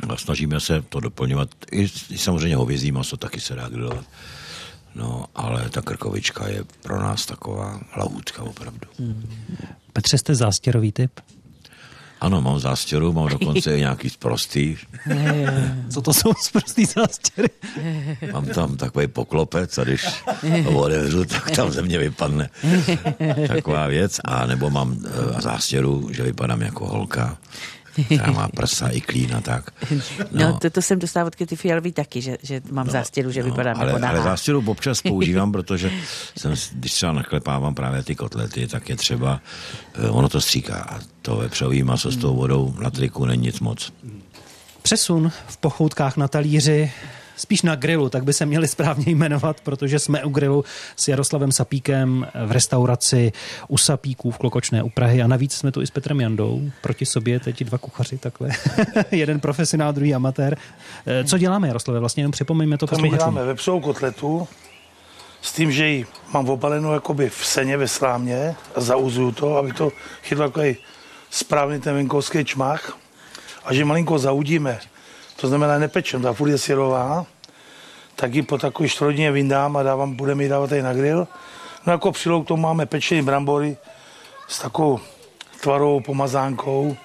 a 0.08 0.16
snažíme 0.16 0.60
se 0.60 0.82
to 0.82 1.00
doplňovat. 1.00 1.48
I, 1.72 1.88
i 2.10 2.18
samozřejmě 2.18 2.56
hovězí 2.56 2.92
maso 2.92 3.16
taky 3.16 3.40
se 3.40 3.54
dá 3.54 3.68
grilovat. 3.68 4.04
No, 4.94 5.24
ale 5.34 5.70
ta 5.70 5.82
krkovička 5.82 6.48
je 6.48 6.64
pro 6.82 7.02
nás 7.02 7.26
taková 7.26 7.80
lahůdka 7.96 8.42
opravdu. 8.42 8.88
Hmm. 8.98 9.30
Petře, 9.92 10.18
jste 10.18 10.34
zástěrový 10.34 10.92
typ? 10.92 11.20
Ano, 12.20 12.40
mám 12.40 12.58
zástěru, 12.58 13.12
mám 13.12 13.28
dokonce 13.38 13.76
i 13.76 13.80
nějaký 13.80 14.10
sprostý. 14.10 14.76
Co 15.90 16.02
to 16.02 16.14
jsou 16.14 16.32
sprostý 16.42 16.84
zástěry? 16.84 17.48
mám 18.32 18.46
tam 18.46 18.76
takový 18.76 19.06
poklopec 19.06 19.78
a 19.78 19.84
když 19.84 20.06
ho 20.64 20.80
otevřu, 20.80 21.24
tak 21.24 21.50
tam 21.50 21.70
ze 21.70 21.82
mě 21.82 21.98
vypadne 21.98 22.50
taková 23.48 23.86
věc. 23.86 24.20
A 24.24 24.46
nebo 24.46 24.70
mám 24.70 24.90
uh, 24.90 25.40
zástěru, 25.40 26.08
že 26.12 26.22
vypadám 26.22 26.62
jako 26.62 26.86
holka 26.86 27.38
která 28.04 28.32
má 28.32 28.48
prsa 28.48 28.88
i 28.88 29.00
klín 29.00 29.34
a 29.36 29.40
tak. 29.40 29.70
No, 29.90 29.98
no 30.32 30.58
to, 30.58 30.70
to 30.70 30.82
jsem 30.82 30.98
dostal 30.98 31.26
od 31.26 31.34
Kitty 31.34 31.56
Fialový 31.56 31.92
taky, 31.92 32.22
že, 32.22 32.38
že 32.42 32.62
mám 32.70 32.86
no, 32.86 32.92
zástěru, 32.92 33.30
že 33.30 33.40
no, 33.42 33.46
vypadám 33.46 33.80
ale, 33.80 33.92
jako 33.92 34.06
Ale 34.06 34.22
zástěru 34.22 34.64
občas 34.66 35.02
používám, 35.02 35.52
protože 35.58 35.90
jsem, 36.38 36.54
když 36.72 36.92
třeba 36.92 37.12
naklepávám 37.12 37.74
právě 37.74 38.02
ty 38.02 38.14
kotlety, 38.14 38.66
tak 38.66 38.88
je 38.88 38.96
třeba, 38.96 39.40
eh, 39.94 40.08
ono 40.08 40.28
to 40.28 40.40
stříká 40.40 40.76
a 40.76 40.98
to 41.22 41.36
vepřový 41.36 41.82
maso 41.82 42.10
s 42.10 42.16
tou 42.16 42.36
vodou 42.36 42.74
na 42.80 42.90
triku 42.90 43.24
není 43.24 43.42
nic 43.42 43.60
moc. 43.60 43.92
Přesun 44.82 45.32
v 45.46 45.56
pochoutkách 45.56 46.16
na 46.16 46.28
talíři 46.28 46.92
spíš 47.38 47.62
na 47.62 47.74
grilu, 47.74 48.08
tak 48.08 48.24
by 48.24 48.32
se 48.32 48.46
měli 48.46 48.68
správně 48.68 49.12
jmenovat, 49.12 49.60
protože 49.60 49.98
jsme 49.98 50.24
u 50.24 50.28
grilu 50.28 50.64
s 50.96 51.08
Jaroslavem 51.08 51.52
Sapíkem 51.52 52.26
v 52.46 52.52
restauraci 52.52 53.32
u 53.68 53.78
Sapíků 53.78 54.30
v 54.30 54.38
Klokočné 54.38 54.82
u 54.82 54.88
Prahy. 54.88 55.22
A 55.22 55.26
navíc 55.26 55.54
jsme 55.54 55.72
tu 55.72 55.82
i 55.82 55.86
s 55.86 55.90
Petrem 55.90 56.20
Jandou, 56.20 56.62
proti 56.82 57.06
sobě 57.06 57.40
teď 57.40 57.64
dva 57.64 57.78
kuchaři 57.78 58.18
takhle, 58.18 58.50
jeden 59.10 59.40
profesionál, 59.40 59.92
druhý 59.92 60.14
amatér. 60.14 60.58
Eh, 61.06 61.24
co 61.24 61.38
děláme, 61.38 61.68
Jaroslave, 61.68 62.00
vlastně 62.00 62.20
jenom 62.20 62.32
připomeňme 62.32 62.78
to 62.78 62.86
posluchačům. 62.86 63.12
My 63.12 63.18
děláme? 63.18 63.44
Vepřovou 63.44 63.80
kotletu 63.80 64.48
s 65.42 65.52
tím, 65.52 65.72
že 65.72 65.86
ji 65.86 66.06
mám 66.32 66.48
opalenou 66.48 66.92
jakoby 66.92 67.30
v 67.30 67.46
seně 67.46 67.76
ve 67.76 67.88
slámě 67.88 68.54
a 68.74 68.80
zauzuju 68.80 69.32
to, 69.32 69.56
aby 69.56 69.72
to 69.72 69.92
chytlo 70.22 70.48
takový 70.48 70.76
správný 71.30 71.80
ten 71.80 71.94
venkovský 71.94 72.44
čmach 72.44 72.98
a 73.64 73.74
že 73.74 73.84
malinko 73.84 74.18
zaudíme 74.18 74.78
to 75.40 75.48
znamená 75.48 75.78
nepečem, 75.78 76.22
ta 76.22 76.32
furt 76.32 76.48
je 76.48 76.58
syrová, 76.58 77.26
tak 78.16 78.34
ji 78.34 78.42
po 78.42 78.58
takové 78.58 78.88
čtvrodině 78.88 79.32
vyndám 79.32 79.76
a 79.76 79.82
dávám, 79.82 80.14
budeme 80.14 80.42
ji 80.42 80.48
dávat 80.48 80.70
tady 80.70 80.82
na 80.82 80.94
grill. 80.94 81.28
No 81.86 81.92
jako 81.92 82.12
přilou 82.12 82.42
k 82.42 82.48
tomu 82.48 82.62
máme 82.62 82.86
pečený 82.86 83.22
brambory 83.22 83.76
s 84.48 84.58
takovou 84.58 85.00
tvarovou 85.60 86.00
pomazánkou, 86.00 86.96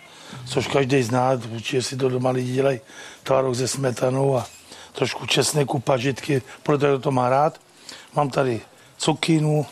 což 0.46 0.68
každý 0.68 1.04
zná, 1.04 1.32
určitě 1.54 1.82
si 1.82 1.98
to 1.98 2.10
doma 2.10 2.30
lidi 2.30 2.54
dělají 2.54 2.80
tvarok 3.24 3.56
se 3.56 3.68
smetanou 3.68 4.38
a 4.38 4.46
trošku 4.92 5.26
česneku, 5.26 5.80
pažitky, 5.80 6.42
protože 6.64 7.00
to 7.00 7.12
má 7.12 7.30
rád. 7.30 7.60
Mám 8.16 8.30
tady 8.30 8.62
cukinu, 8.98 9.66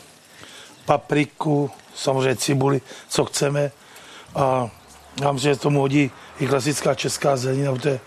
papriku, 0.84 1.70
samozřejmě 1.94 2.36
cibuli, 2.36 2.80
co 3.08 3.24
chceme. 3.24 3.70
A 4.34 4.70
já 5.20 5.32
myslím, 5.32 5.54
že 5.54 5.60
tomu 5.60 5.80
hodí 5.80 6.10
i 6.40 6.46
klasická 6.46 6.94
česká 6.94 7.36
zelenina, 7.36 7.72
protože 7.72 8.00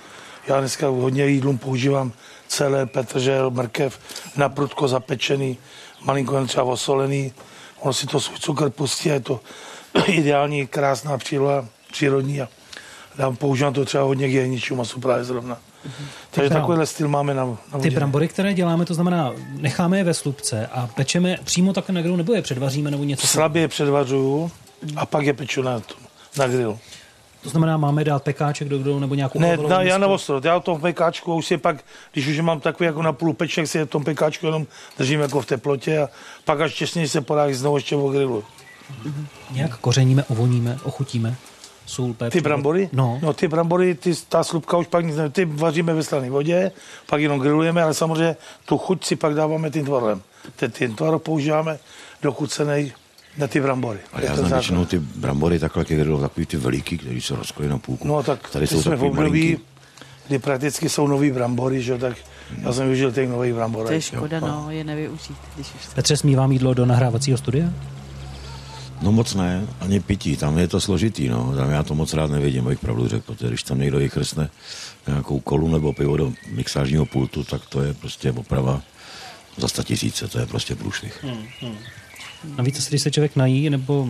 já 0.48 0.60
dneska 0.60 0.88
hodně 0.88 1.26
jídlům 1.26 1.58
používám 1.58 2.12
celé 2.48 2.86
petržel, 2.86 3.52
mrkev, 3.52 4.00
na 4.36 4.50
prudko 4.50 4.88
zapečený, 4.88 5.58
malinko 6.04 6.46
třeba 6.46 6.64
osolený. 6.64 7.34
Ono 7.80 7.94
si 7.94 8.08
to 8.08 8.20
svůj 8.20 8.38
cukr 8.38 8.70
pustí 8.70 9.12
a 9.12 9.14
je 9.14 9.20
to 9.20 9.40
ideální, 10.08 10.68
krásná 10.68 11.18
příloha, 11.18 11.66
přírodní 11.92 12.42
a 12.42 12.48
dám, 13.18 13.36
používám 13.36 13.74
to 13.74 13.86
třeba 13.86 14.04
hodně 14.04 14.28
k 14.30 14.32
jehničímu 14.32 14.78
masu 14.78 15.00
právě 15.00 15.24
zrovna. 15.24 15.56
Mm-hmm. 15.56 16.06
Takže 16.32 16.50
Ty 16.50 16.56
takovýhle 16.56 16.86
styl 16.86 17.08
máme 17.08 17.34
na, 17.34 17.46
na 17.46 17.80
Ty 17.82 17.90
brambory, 17.90 18.28
které 18.28 18.54
děláme, 18.54 18.86
to 18.86 18.94
znamená, 18.94 19.34
necháme 19.50 19.98
je 19.98 20.04
ve 20.04 20.14
slupce 20.14 20.68
a 20.68 20.88
pečeme 20.88 21.38
přímo 21.44 21.74
tak 21.74 21.90
na 21.90 22.02
grilu, 22.02 22.16
nebo 22.16 22.34
je 22.34 22.42
předvaříme, 22.42 22.92
nebo 22.92 23.04
něco? 23.04 23.28
Slabě 23.28 23.62
je 23.62 23.68
předvařuju 23.68 24.52
a 24.96 25.06
pak 25.06 25.26
je 25.26 25.34
peču 25.34 25.62
na, 25.62 25.82
na 26.38 26.48
grilu. 26.48 26.80
To 27.46 27.50
znamená, 27.50 27.78
máme 27.78 28.04
dát 28.04 28.24
pekáček 28.24 28.70
do 28.70 28.78
grilu 28.78 29.00
nebo 29.00 29.16
nějakou 29.16 29.40
Ne, 29.40 29.58
na, 29.58 29.82
já 29.82 29.98
na 29.98 30.08
ostro. 30.08 30.42
Já 30.44 30.60
v 30.60 30.64
tom 30.64 30.82
pekáčku 30.82 31.36
už 31.36 31.46
si 31.46 31.58
pak, 31.58 31.84
když 32.14 32.28
už 32.28 32.40
mám 32.40 32.60
takový 32.60 32.86
jako 32.86 33.02
na 33.02 33.14
půl 33.14 33.34
peček, 33.34 33.68
si 33.68 33.84
v 33.84 33.86
tom 33.86 34.04
pekáčku 34.04 34.46
jenom 34.46 34.68
držím 34.98 35.20
jako 35.20 35.42
v 35.42 35.46
teplotě 35.46 36.00
a 36.00 36.10
pak 36.46 36.62
až 36.62 36.74
těsně 36.74 37.08
se 37.08 37.22
podá 37.22 37.54
znovu 37.54 37.78
ještě 37.78 37.96
o 37.96 38.10
grilu. 38.10 38.44
Mm-hmm. 39.04 39.26
Nějak 39.52 39.78
kořeníme, 39.78 40.24
ovoníme, 40.24 40.78
ochutíme? 40.84 41.36
Sůl, 41.86 42.14
pepř, 42.14 42.34
ty 42.34 42.42
brambory? 42.42 42.90
No. 42.94 43.20
no. 43.22 43.34
ty 43.34 43.48
brambory, 43.48 43.96
ty, 43.96 44.14
ta 44.30 44.44
slupka 44.44 44.78
už 44.78 44.88
pak 44.88 45.06
nic 45.06 45.16
ne, 45.16 45.30
ty 45.30 45.46
vaříme 45.46 45.94
ve 45.94 46.04
slané 46.04 46.30
vodě, 46.30 46.72
pak 47.06 47.22
jenom 47.22 47.40
grillujeme, 47.40 47.84
ale 47.84 47.94
samozřejmě 47.94 48.36
tu 48.66 48.78
chuť 48.78 49.06
si 49.06 49.16
pak 49.16 49.34
dáváme 49.34 49.72
tím 49.72 49.86
tvarem. 49.86 50.22
Ten, 50.56 50.72
ten 50.72 50.96
tvar 50.96 51.20
používáme 51.20 51.78
dochucený 52.22 52.94
na 53.38 53.48
ty 53.48 53.62
brambory. 53.62 54.00
Ale 54.14 54.26
já 54.26 54.36
znám 54.36 54.52
většinou 54.52 54.86
ty 54.86 55.00
brambory 55.00 55.60
takhle, 55.60 55.86
jak 55.90 56.08
jdou 56.08 56.22
takový 56.22 56.46
ty 56.46 56.58
veliký, 56.58 56.98
který 56.98 57.22
se 57.22 57.36
rozkolí 57.36 57.70
na 57.70 57.78
půlku. 57.78 58.08
No 58.08 58.24
tak 58.24 58.50
tady 58.50 58.68
jsou 58.68 58.82
jsme 58.82 58.96
v 58.96 59.04
období, 59.04 59.58
kdy 60.28 60.40
prakticky 60.40 60.90
jsou 60.90 61.08
nový 61.08 61.32
brambory, 61.32 61.82
že 61.82 61.98
tak 61.98 62.18
já 62.62 62.74
jsem 62.74 62.86
využil 62.86 63.12
těch 63.12 63.30
nových 63.30 63.54
bramborů. 63.54 63.88
To 63.88 63.94
je 63.94 64.02
škoda, 64.02 64.38
jo. 64.38 64.48
no, 64.48 64.72
je 64.72 64.84
nevyužít. 64.84 65.38
Když 65.56 65.68
už 65.68 65.94
Petře, 65.96 66.18
smívám 66.18 66.52
jídlo 66.52 66.74
do 66.74 66.86
nahrávacího 66.86 67.38
studia? 67.38 67.70
No 69.02 69.12
moc 69.12 69.34
ne, 69.34 69.68
ani 69.80 70.00
pití, 70.00 70.38
tam 70.38 70.58
je 70.58 70.68
to 70.68 70.82
složitý, 70.82 71.30
no. 71.30 71.54
Tam 71.56 71.70
já 71.70 71.84
to 71.84 71.96
moc 71.96 72.14
rád 72.14 72.32
nevidím, 72.32 72.66
abych 72.66 72.80
pravdu 72.80 73.08
řekl, 73.08 73.24
protože 73.26 73.48
když 73.48 73.64
tam 73.64 73.80
někdo 73.80 73.98
vychrstne 73.98 74.50
nějakou 75.08 75.40
kolu 75.40 75.68
nebo 75.68 75.94
pivo 75.94 76.18
do 76.18 76.34
mixážního 76.52 77.06
pultu, 77.06 77.44
tak 77.44 77.62
to 77.66 77.82
je 77.82 77.94
prostě 77.94 78.32
oprava 78.32 78.82
za 79.58 79.68
sta 79.68 79.84
tisíce, 79.84 80.28
to 80.28 80.40
je 80.40 80.46
prostě 80.46 80.76
průšvih. 80.76 81.24
Hmm, 81.24 81.44
hmm. 81.62 81.78
Navíc, 82.58 82.90
když 82.90 83.02
se 83.02 83.12
člověk 83.12 83.36
nají 83.36 83.70
nebo 83.70 84.08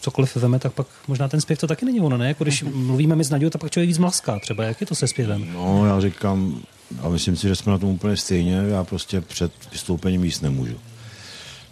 cokoliv 0.00 0.36
veme, 0.36 0.58
tak 0.58 0.72
pak 0.72 0.86
možná 1.08 1.28
ten 1.28 1.40
zpěv 1.40 1.58
to 1.58 1.66
taky 1.66 1.86
není 1.86 2.00
ono, 2.00 2.16
ne? 2.16 2.28
Jako 2.28 2.44
když 2.44 2.62
mluvíme 2.62 3.16
my 3.16 3.24
s 3.24 3.30
Nadějou, 3.30 3.50
tak 3.50 3.60
pak 3.60 3.70
člověk 3.70 3.88
víc 3.88 3.98
mlaská 3.98 4.38
třeba. 4.38 4.64
Jak 4.64 4.80
je 4.80 4.86
to 4.86 4.94
se 4.94 5.06
zpěvem? 5.08 5.52
No, 5.52 5.86
já 5.86 6.00
říkám, 6.00 6.60
a 7.02 7.08
myslím 7.08 7.36
si, 7.36 7.48
že 7.48 7.56
jsme 7.56 7.72
na 7.72 7.78
tom 7.78 7.88
úplně 7.88 8.16
stejně, 8.16 8.54
já 8.54 8.84
prostě 8.84 9.20
před 9.20 9.52
vystoupením 9.72 10.24
jíst 10.24 10.40
nemůžu. 10.40 10.76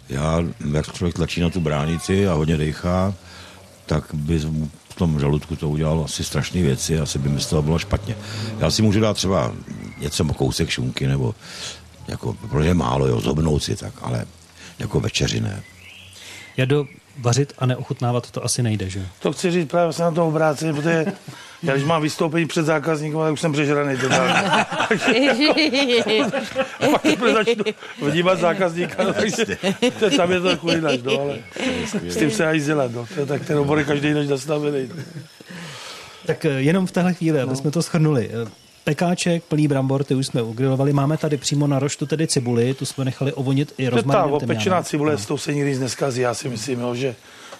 Já, 0.09 0.43
jak 0.73 0.93
člověk 0.93 1.15
tlačí 1.15 1.41
na 1.41 1.49
tu 1.49 1.59
bránici 1.59 2.27
a 2.27 2.33
hodně 2.33 2.57
dechá, 2.57 3.13
tak 3.85 4.03
by 4.13 4.39
v 4.89 4.95
tom 4.95 5.19
žaludku 5.19 5.55
to 5.55 5.69
udělalo 5.69 6.05
asi 6.05 6.23
strašné 6.23 6.61
věci, 6.61 6.99
asi 6.99 7.19
by 7.19 7.29
mi 7.29 7.41
z 7.41 7.45
toho 7.45 7.61
bylo 7.61 7.79
špatně. 7.79 8.15
Já 8.59 8.71
si 8.71 8.81
můžu 8.81 8.99
dát 8.99 9.13
třeba 9.13 9.53
něco, 9.99 10.25
kousek 10.25 10.69
šunky, 10.69 11.07
nebo 11.07 11.35
jako, 12.07 12.33
protože 12.33 12.73
málo, 12.73 13.07
jo, 13.07 13.21
zobnout 13.21 13.63
si 13.63 13.75
tak, 13.75 13.93
ale 14.01 14.25
jako 14.83 14.99
večeři 14.99 15.41
ne. 15.41 15.63
do 16.65 16.85
vařit 17.17 17.53
a 17.57 17.65
neochutnávat 17.65 18.31
to 18.31 18.43
asi 18.43 18.63
nejde, 18.63 18.89
že? 18.89 19.07
To 19.19 19.33
chci 19.33 19.51
říct, 19.51 19.69
právě 19.69 19.93
se 19.93 20.03
na 20.03 20.11
to 20.11 20.27
obrátit, 20.27 20.75
protože 20.75 21.05
já 21.63 21.73
když 21.73 21.85
mám 21.85 22.01
vystoupení 22.01 22.45
před 22.45 22.65
zákazníkem, 22.65 23.19
tak 23.19 23.33
už 23.33 23.41
jsem 23.41 23.51
přežraný 23.51 23.97
totálně. 23.97 24.33
pak 26.91 27.01
teprve 27.01 27.33
začnu 27.33 27.63
vnímat 28.01 28.39
zákazníka, 28.39 29.03
no, 29.03 29.13
takže 29.13 29.45
to, 29.99 30.09
tam 30.17 30.31
je 30.31 30.39
to 30.39 30.49
náš, 30.81 30.99
no, 31.03 31.21
ale 31.21 31.39
s 32.09 32.17
tím 32.17 32.31
se 32.31 32.47
aj 32.47 32.59
dělat, 32.59 32.91
no. 32.91 33.07
To 33.13 33.19
je 33.19 33.25
tak 33.25 33.45
ten 33.45 33.57
obor 33.57 33.83
každý 33.83 34.13
než 34.13 34.29
nastavený. 34.29 34.89
Tak 36.25 36.45
eh, 36.45 36.49
jenom 36.49 36.87
v 36.87 36.91
téhle 36.91 37.13
chvíli, 37.13 37.41
aby 37.41 37.49
no. 37.49 37.55
jsme 37.55 37.71
to 37.71 37.81
schrnuli. 37.81 38.29
Pekáček, 38.83 39.43
plný 39.43 39.67
brambor, 39.67 40.03
ty 40.03 40.15
už 40.15 40.27
jsme 40.27 40.41
ugrilovali. 40.41 40.93
Máme 40.93 41.17
tady 41.17 41.37
přímo 41.37 41.67
na 41.67 41.79
roštu 41.79 42.05
tedy 42.05 42.27
cibuli, 42.27 42.73
tu 42.73 42.85
jsme 42.85 43.05
nechali 43.05 43.33
ovonit 43.33 43.73
i 43.77 43.83
je 43.83 43.89
ta 43.91 43.95
rozmarinem. 43.95 44.33
opečená 44.33 44.83
cibule, 44.83 45.17
s 45.17 45.25
tou 45.25 45.37
se 45.37 45.53
nikdy 45.53 45.69
nic 45.69 45.79
neskazí, 45.79 46.21
já 46.21 46.33
si 46.33 46.49
myslím, 46.49 46.79
jo, 46.79 46.95
že 46.95 47.15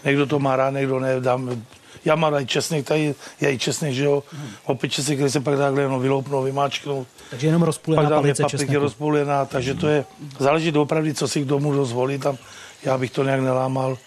někdo 0.05 0.25
to 0.25 0.39
má 0.39 0.55
rád, 0.55 0.69
někdo 0.69 0.99
ne, 0.99 1.19
dám, 1.19 1.63
já 2.05 2.15
mám 2.15 2.35
i 2.35 2.45
česnek, 2.45 2.85
tady 2.85 3.15
je 3.41 3.53
i 3.53 3.57
česnek, 3.59 3.93
že 3.93 4.03
jo, 4.03 4.23
opeče 4.65 5.03
se, 5.03 5.15
který 5.15 5.29
se 5.31 5.39
pak 5.39 5.57
takhle 5.57 5.81
jenom 5.81 6.01
vyloupnou, 6.01 6.43
vymáčknout, 6.43 7.07
Takže 7.29 7.47
jenom 7.47 7.61
rozpůlená 7.61 8.09
pak 8.09 8.19
palice 8.21 8.43
papriky 8.43 8.61
česneku. 8.63 8.81
rozpůlená, 8.83 9.45
takže 9.45 9.73
to 9.73 9.87
je, 9.87 10.05
záleží 10.39 10.71
doopravdy, 10.71 11.13
co 11.13 11.27
si 11.27 11.41
k 11.41 11.45
domu 11.45 11.73
dozvolí, 11.73 12.19
tam 12.19 12.37
já 12.83 12.97
bych 12.97 13.11
to 13.11 13.23
nějak 13.23 13.41
nelámal, 13.41 13.97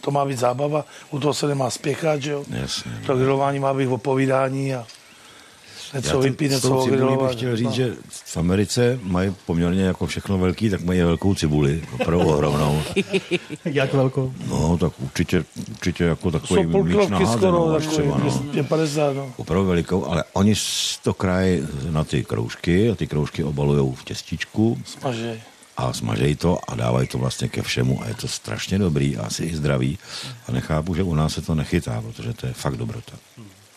to 0.00 0.10
má 0.10 0.24
být 0.24 0.38
zábava, 0.38 0.84
u 1.10 1.20
toho 1.20 1.34
se 1.34 1.46
nemá 1.46 1.70
spěchat, 1.70 2.22
že 2.22 2.30
jo, 2.30 2.44
Jasně. 2.50 2.92
to 3.06 3.16
grilování 3.16 3.58
má 3.58 3.74
být 3.74 3.86
o 3.86 3.98
povídání 3.98 4.74
a 4.74 4.86
něco 5.94 6.08
Já 6.10 6.16
vypít, 6.18 6.50
něco 6.50 6.76
ogrilovat. 6.78 7.28
bych 7.28 7.36
chtěl 7.36 7.56
říct, 7.56 7.66
no. 7.66 7.72
že 7.72 7.94
v 8.10 8.36
Americe 8.36 8.98
mají 9.02 9.34
poměrně 9.46 9.82
jako 9.82 10.06
všechno 10.06 10.38
velký, 10.38 10.70
tak 10.70 10.80
mají 10.82 11.00
velkou 11.00 11.34
cibuli, 11.34 11.82
opravdu 12.00 12.26
ohromnou. 12.28 12.82
Jak 13.64 13.92
velkou? 13.94 14.32
No, 14.48 14.78
tak 14.78 14.92
určitě, 15.00 15.44
určitě 15.70 16.04
jako 16.04 16.30
takový 16.30 16.62
Jsou 16.72 16.84
míč 16.84 16.94
skoro, 17.32 17.74
až 17.74 17.84
takový, 17.86 17.96
třeba, 18.02 18.18
no. 18.18 18.20
250, 18.20 19.12
no. 19.16 19.32
Opravdu 19.36 19.66
velikou, 19.68 20.06
ale 20.06 20.24
oni 20.32 20.54
to 21.02 21.14
krají 21.14 21.62
na 21.90 22.04
ty 22.04 22.24
kroužky 22.24 22.90
a 22.90 22.94
ty 22.94 23.06
kroužky 23.06 23.44
obalují 23.44 23.94
v 23.94 24.04
těstičku 24.04 24.78
Smažej. 24.84 25.40
a 25.76 25.92
smažejí 25.92 26.36
to 26.36 26.58
a 26.68 26.74
dávají 26.74 27.08
to 27.08 27.18
vlastně 27.18 27.48
ke 27.48 27.62
všemu 27.62 28.02
a 28.02 28.08
je 28.08 28.14
to 28.14 28.28
strašně 28.28 28.78
dobrý 28.78 29.16
a 29.16 29.22
asi 29.26 29.44
i 29.44 29.56
zdravý 29.56 29.98
a 30.48 30.52
nechápu, 30.52 30.94
že 30.94 31.02
u 31.02 31.14
nás 31.14 31.32
se 31.34 31.42
to 31.42 31.54
nechytá, 31.54 32.02
protože 32.02 32.32
to 32.32 32.46
je 32.46 32.52
fakt 32.52 32.76
dobrota. 32.76 33.12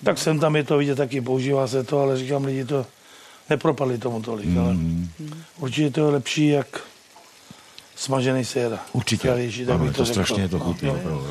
Tak 0.03 0.17
sem 0.17 0.39
tam 0.39 0.55
je 0.55 0.63
to 0.63 0.77
vidět, 0.77 0.96
taky 0.96 1.22
používá 1.22 1.67
se 1.67 1.84
to, 1.84 2.00
ale 2.00 2.17
říkám, 2.17 2.46
lidi 2.46 2.65
to 2.65 2.86
nepropadli 3.50 3.98
tomu 3.98 4.22
tolik, 4.22 4.46
mm. 4.46 4.58
ale 4.58 4.75
určitě 5.60 5.89
to 5.89 6.05
je 6.05 6.12
lepší, 6.12 6.48
jak 6.48 6.81
smažený 7.96 8.46
séra. 8.46 8.79
Určitě, 8.93 9.27
Zdravější, 9.27 9.65
tak 9.65 9.75
ano, 9.75 9.86
bych 9.86 9.96
to 9.96 10.05
řekl. 10.05 10.24
strašně 10.24 10.50
to 10.50 10.60
chutný. 10.60 10.88
No. 10.88 10.93
opravdu. 10.93 11.27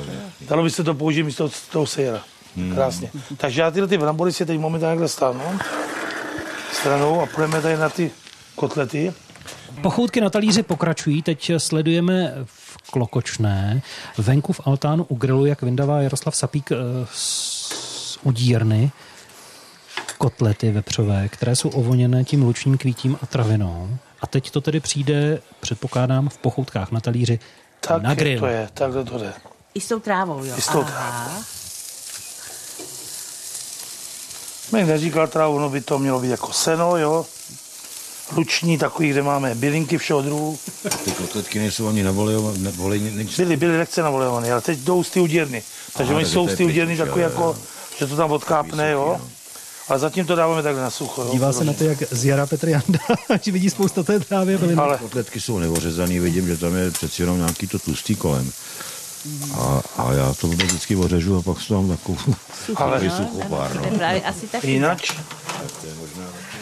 Dalo 0.48 0.62
by 0.62 0.70
se 0.70 0.84
to 0.84 0.94
použít 0.94 1.22
místo 1.22 1.50
toho 1.72 1.86
séra. 1.86 2.22
Krásně. 2.74 3.10
Takže 3.36 3.60
já 3.60 3.70
tyhle 3.70 3.88
ty 3.88 3.98
brambory 3.98 4.32
si 4.32 4.46
teď 4.46 4.58
momentálně 4.58 4.92
takhle 4.92 5.08
stáhnu 5.08 5.42
stranou 6.72 7.20
a 7.20 7.26
půjdeme 7.26 7.62
tady 7.62 7.76
na 7.76 7.88
ty 7.88 8.10
kotlety. 8.54 9.12
Pochoutky 9.82 10.20
na 10.20 10.30
talíři 10.30 10.62
pokračují, 10.62 11.22
teď 11.22 11.52
sledujeme 11.58 12.34
v 12.44 12.90
Klokočné, 12.90 13.82
venku 14.18 14.52
v 14.52 14.60
altánu 14.64 15.04
u 15.04 15.14
grilu, 15.14 15.46
jak 15.46 15.62
vyndává 15.62 16.00
Jaroslav 16.00 16.36
Sapík 16.36 16.72
eh, 16.72 16.76
z 17.12 17.59
udírny 18.22 18.90
kotlety 20.18 20.70
vepřové, 20.70 21.28
které 21.28 21.56
jsou 21.56 21.68
ovoněné 21.68 22.24
tím 22.24 22.42
lučním 22.42 22.78
kvítím 22.78 23.18
a 23.22 23.26
travinou. 23.26 23.88
A 24.20 24.26
teď 24.26 24.50
to 24.50 24.60
tedy 24.60 24.80
přijde, 24.80 25.40
předpokládám, 25.60 26.28
v 26.28 26.38
pochoutkách 26.38 26.90
na 26.90 27.00
talíři 27.00 27.38
Tak 27.80 28.02
na 28.02 28.14
grill. 28.14 28.40
to 28.40 28.46
je, 28.46 28.68
takhle 28.74 29.04
to 29.04 29.18
jde. 29.18 29.32
I 29.74 29.80
s 29.80 29.88
tou 29.88 30.00
trávou, 30.00 30.44
jo. 30.44 30.54
I 30.58 30.60
s 30.60 30.68
tou 30.68 30.82
Aha. 30.82 31.42
Bych 34.72 34.86
neříkal 34.86 35.26
trávu, 35.28 35.58
no 35.58 35.70
by 35.70 35.80
to 35.80 35.98
mělo 35.98 36.20
být 36.20 36.28
jako 36.28 36.52
seno, 36.52 36.96
jo. 36.96 37.26
Luční, 38.36 38.78
takový, 38.78 39.10
kde 39.10 39.22
máme 39.22 39.54
bylinky 39.54 39.98
všeho 39.98 40.22
druhu. 40.22 40.58
Ty 41.04 41.10
kotletky 41.10 41.58
nejsou 41.58 41.88
ani 41.88 42.02
navolejované, 42.02 42.72
Byly, 43.36 43.56
byly 43.56 43.78
lehce 43.78 44.02
navolované, 44.02 44.52
ale 44.52 44.60
teď 44.60 44.78
jdou 44.78 45.04
z 45.04 45.10
ty 45.10 45.20
udírny. 45.20 45.62
Takže 45.96 46.12
Aha, 46.12 46.18
oni 46.18 46.26
jsou 46.28 46.48
z 46.48 46.56
ty 46.56 46.64
udírny 46.64 46.96
pryč, 46.96 47.06
takový 47.06 47.22
jo, 47.22 47.28
jo, 47.28 47.34
jako, 47.34 47.58
že 48.00 48.06
to 48.06 48.16
tam 48.16 48.32
odkápne, 48.32 48.90
jo. 48.90 49.20
Ale 49.88 49.98
zatím 49.98 50.26
to 50.26 50.34
dáváme 50.34 50.62
takhle 50.62 50.82
na 50.82 50.90
sucho, 50.90 51.22
jo. 51.22 51.28
Dívá 51.32 51.52
se 51.52 51.64
na 51.64 51.72
to, 51.72 51.84
jak 51.84 52.02
z 52.10 52.24
jara 52.24 52.46
Petr 52.46 52.68
Janda, 52.68 52.98
že 53.42 53.52
vidí 53.52 53.70
spousta 53.70 54.02
té 54.02 54.20
trávy. 54.20 54.58
Ale 54.76 54.98
Kotletky 54.98 55.40
jsou 55.40 55.58
neořezaný, 55.58 56.18
vidím, 56.18 56.46
že 56.46 56.56
tam 56.56 56.74
je 56.76 56.90
přeci 56.90 57.22
jenom 57.22 57.38
nějaký 57.38 57.66
to 57.66 57.78
tlustý 57.78 58.16
kolem. 58.16 58.52
A, 59.60 59.80
a 59.96 60.12
já 60.12 60.34
to 60.34 60.46
vždycky 60.48 60.96
ořežu 60.96 61.38
a 61.38 61.42
pak 61.42 61.60
jsou 61.60 61.74
tam 61.74 61.88
takovou 61.88 62.18
Ale- 62.76 63.00
takový 63.00 63.10
suchopár. 63.16 63.72
To 63.72 63.84
je 63.84 63.90
No. 63.90 63.98
právě 63.98 64.22
asi 64.22 64.46
tak. 64.48 64.64
jinak, 64.64 64.98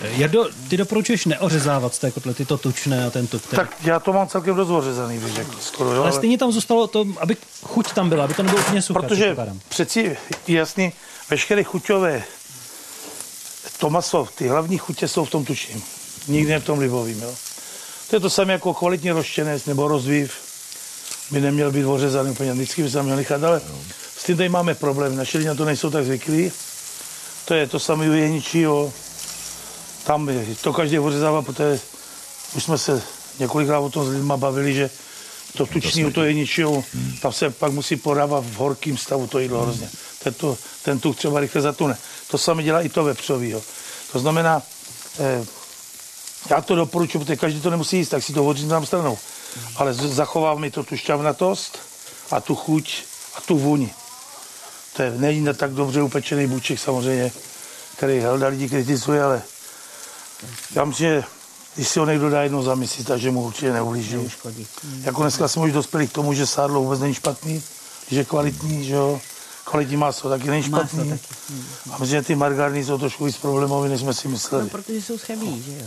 Jardo, 0.03 0.47
ty 0.69 0.77
doporučuješ 0.77 1.25
neořezávat 1.27 1.95
z 1.95 1.99
té 1.99 2.11
kotlety 2.11 2.45
to 2.45 2.59
tučné 2.59 3.07
a 3.07 3.11
ten 3.11 3.27
tuk. 3.27 3.43
Ten... 3.47 3.57
tak 3.57 3.77
já 3.85 4.01
to 4.01 4.13
mám 4.13 4.29
celkem 4.29 4.57
dost 4.57 4.71
ořezaný, 4.71 5.19
bych 5.19 5.33
řekl, 5.35 5.57
skoro, 5.61 5.91
jo. 5.91 5.97
ale 5.97 6.03
Ale, 6.11 6.13
stejně 6.13 6.39
tam 6.39 6.53
zůstalo 6.53 6.87
to, 6.87 7.05
aby 7.21 7.37
chuť 7.63 7.93
tam 7.93 8.09
byla, 8.09 8.25
aby 8.25 8.35
to 8.35 8.43
nebylo 8.43 8.63
úplně 8.63 8.83
suché. 8.83 9.01
protože 9.01 9.37
přeci 9.69 10.17
jasný, 10.49 10.93
veškeré 11.31 11.65
chuťové, 11.65 12.23
to 13.79 13.91
maso, 13.91 14.29
ty 14.35 14.49
hlavní 14.49 14.79
chutě 14.79 15.09
jsou 15.09 15.25
v 15.25 15.31
tom 15.31 15.45
tučným. 15.45 15.83
Nikdy 16.29 16.51
ne 16.53 16.61
v 16.61 16.65
tom 16.65 16.79
libovým, 16.79 17.23
jo. 17.23 17.35
To 18.11 18.17
je 18.17 18.21
to 18.21 18.31
samé 18.31 18.53
jako 18.53 18.75
kvalitní 18.75 19.11
rozčenec 19.11 19.67
nebo 19.67 19.89
rozvív. 19.89 20.33
By 21.31 21.41
neměl 21.41 21.73
být 21.73 21.85
ořezaný 21.85 22.31
úplně, 22.31 22.53
vždycky 22.53 22.83
by 22.83 22.89
se 22.89 22.95
tam 22.95 23.05
měl 23.05 23.17
nechat, 23.17 23.45
ale 23.45 23.61
s 24.19 24.25
tím 24.25 24.37
tady 24.37 24.49
máme 24.49 24.75
problém. 24.75 25.17
Naši 25.17 25.39
lidi 25.39 25.49
na 25.49 25.55
to 25.55 25.65
nejsou 25.65 25.91
tak 25.91 26.05
zvyklí. 26.05 26.53
To 27.45 27.55
je 27.55 27.67
to 27.67 27.79
samé 27.79 28.09
u 28.09 28.13
jehničího. 28.13 28.93
Tam 30.05 30.29
je, 30.29 30.47
to 30.63 30.73
každý 30.73 30.99
ořezává, 30.99 31.43
protože 31.43 31.81
už 32.57 32.65
jsme 32.65 32.79
se 32.79 33.03
několikrát 33.39 33.79
o 33.79 33.91
tom 33.91 34.07
s 34.07 34.09
lidma 34.09 34.37
bavili, 34.37 34.75
že 34.75 34.91
to 35.57 35.67
tučný 35.67 36.05
u 36.05 36.11
toho 36.11 36.27
jehničího, 36.27 36.85
tam 37.23 37.33
se 37.33 37.51
pak 37.51 37.73
musí 37.73 37.97
podávat 37.97 38.45
v 38.45 38.55
horkém 38.55 38.97
stavu 38.97 39.27
to 39.27 39.39
jídlo 39.39 39.63
hrozně. 39.63 39.91
Ten, 40.23 40.35
to, 40.35 40.59
ten 40.83 41.01
tuk 41.01 41.17
třeba 41.17 41.41
rychle 41.41 41.61
zatune. 41.61 41.99
To 42.31 42.39
samé 42.39 42.63
dělá 42.63 42.83
i 42.83 42.89
to 42.89 43.05
vepřový. 43.05 43.51
Jo. 43.51 43.63
To 44.13 44.19
znamená, 44.19 44.63
eh, 45.19 45.47
já 46.51 46.61
to 46.61 46.75
doporučuji, 46.75 47.19
protože 47.19 47.37
každý 47.37 47.61
to 47.61 47.71
nemusí 47.71 47.97
jíst, 47.97 48.09
tak 48.09 48.23
si 48.23 48.33
to 48.33 48.47
odříznu 48.47 48.71
tam 48.71 48.87
stranou. 48.87 49.19
Ale 49.77 49.95
zachová 49.95 50.55
mi 50.55 50.71
to 50.71 50.83
tu 50.83 50.97
šťavnatost 50.97 51.79
a 52.31 52.41
tu 52.41 52.55
chuť 52.55 52.95
a 53.35 53.41
tu 53.41 53.59
vůni. 53.59 53.93
To 54.97 55.03
je 55.03 55.11
není 55.17 55.41
na 55.41 55.53
tak 55.53 55.71
dobře 55.73 56.03
upečený 56.03 56.47
buček 56.47 56.79
samozřejmě, 56.81 57.33
který 57.97 58.21
Helda 58.21 58.49
lidi 58.49 58.69
kritizuje, 58.69 59.23
ale 59.23 59.43
já 60.75 60.85
myslím, 60.85 61.07
že 61.09 61.25
když 61.75 61.89
si 61.89 61.99
ho 61.99 62.07
někdo 62.07 62.31
dá 62.31 62.43
jednou 62.43 62.63
za 62.63 62.75
měsíc, 62.75 63.07
takže 63.07 63.31
mu 63.31 63.43
určitě 63.43 63.73
neublíží. 63.73 64.17
Jako 65.03 65.23
dneska 65.23 65.49
jsme 65.49 65.63
už 65.63 65.73
dospěli 65.73 66.09
k 66.09 66.13
tomu, 66.13 66.33
že 66.35 66.47
sádlo 66.47 66.83
vůbec 66.83 67.01
není 67.01 67.15
špatný, 67.15 67.63
že 68.11 68.19
je 68.21 68.25
kvalitní, 68.25 68.85
že 68.85 68.95
jo. 68.95 69.21
Kvalitní 69.65 69.97
maso 69.97 70.29
taky 70.29 70.49
není 70.51 70.69
Maso 70.69 70.87
špatný. 70.87 71.11
taky, 71.11 71.25
A 71.91 71.99
myslím, 71.99 72.07
že 72.19 72.23
ty 72.23 72.35
margariny 72.35 72.85
jsou 72.85 72.99
trošku 72.99 73.25
víc 73.25 73.37
problémové, 73.39 73.89
než 73.89 74.01
jsme 74.01 74.15
si 74.15 74.29
No, 74.29 74.33
mysleli. 74.33 74.69
protože 74.69 75.03
jsou 75.03 75.19
schemí, 75.19 75.63
že 75.67 75.73
jo. 75.73 75.87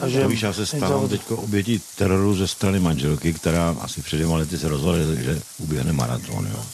Takže- 0.00 0.26
víš, 0.26 0.42
já 0.42 0.52
se 0.52 0.66
stávám 0.66 1.08
teď 1.08 1.20
obětí 1.30 1.80
teroru 1.96 2.36
ze 2.36 2.48
strany 2.48 2.80
manželky, 2.80 3.32
která 3.32 3.76
asi 3.80 4.02
před 4.02 4.16
dvěma 4.16 4.36
lety 4.36 4.58
se 4.58 4.68
rozhodla, 4.68 5.04
že 5.22 5.40
uběhne 5.58 5.92
maraton. 5.92 6.48
Jo. 6.52 6.64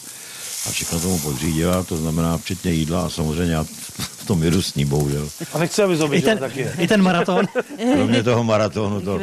A 0.66 0.70
všechno 0.70 1.00
tomu 1.00 1.18
podřídila, 1.18 1.82
to 1.84 1.96
znamená 1.96 2.38
včetně 2.38 2.72
jídla 2.72 3.06
a 3.06 3.08
samozřejmě 3.08 3.52
já 3.54 3.64
v 3.98 4.26
tom 4.26 4.42
jedu 4.42 4.62
s 4.62 4.74
ní, 4.74 4.84
bohužel. 4.84 5.28
A 5.52 5.58
nechci, 5.58 5.82
aby 5.82 5.94
I 5.94 5.96
zoběžel 5.96 6.28
ten, 6.30 6.38
taky. 6.38 6.66
I 6.78 6.88
ten 6.88 7.02
maraton. 7.02 7.46
Kromě 7.94 8.22
toho 8.22 8.44
maratonu, 8.44 9.00
to, 9.00 9.20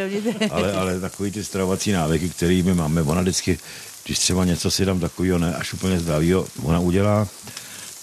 ale, 0.51 0.73
ale 0.73 0.99
takový 0.99 1.31
ty 1.31 1.43
stravovací 1.43 1.91
návyky, 1.91 2.29
který 2.29 2.63
my 2.63 2.73
máme, 2.73 3.01
ona 3.01 3.21
vždycky, 3.21 3.59
když 4.05 4.19
třeba 4.19 4.45
něco 4.45 4.71
si 4.71 4.85
dám 4.85 4.99
takového, 4.99 5.39
ne 5.39 5.55
až 5.55 5.73
úplně 5.73 5.99
zdravého, 5.99 6.47
ona 6.63 6.79
udělá 6.79 7.27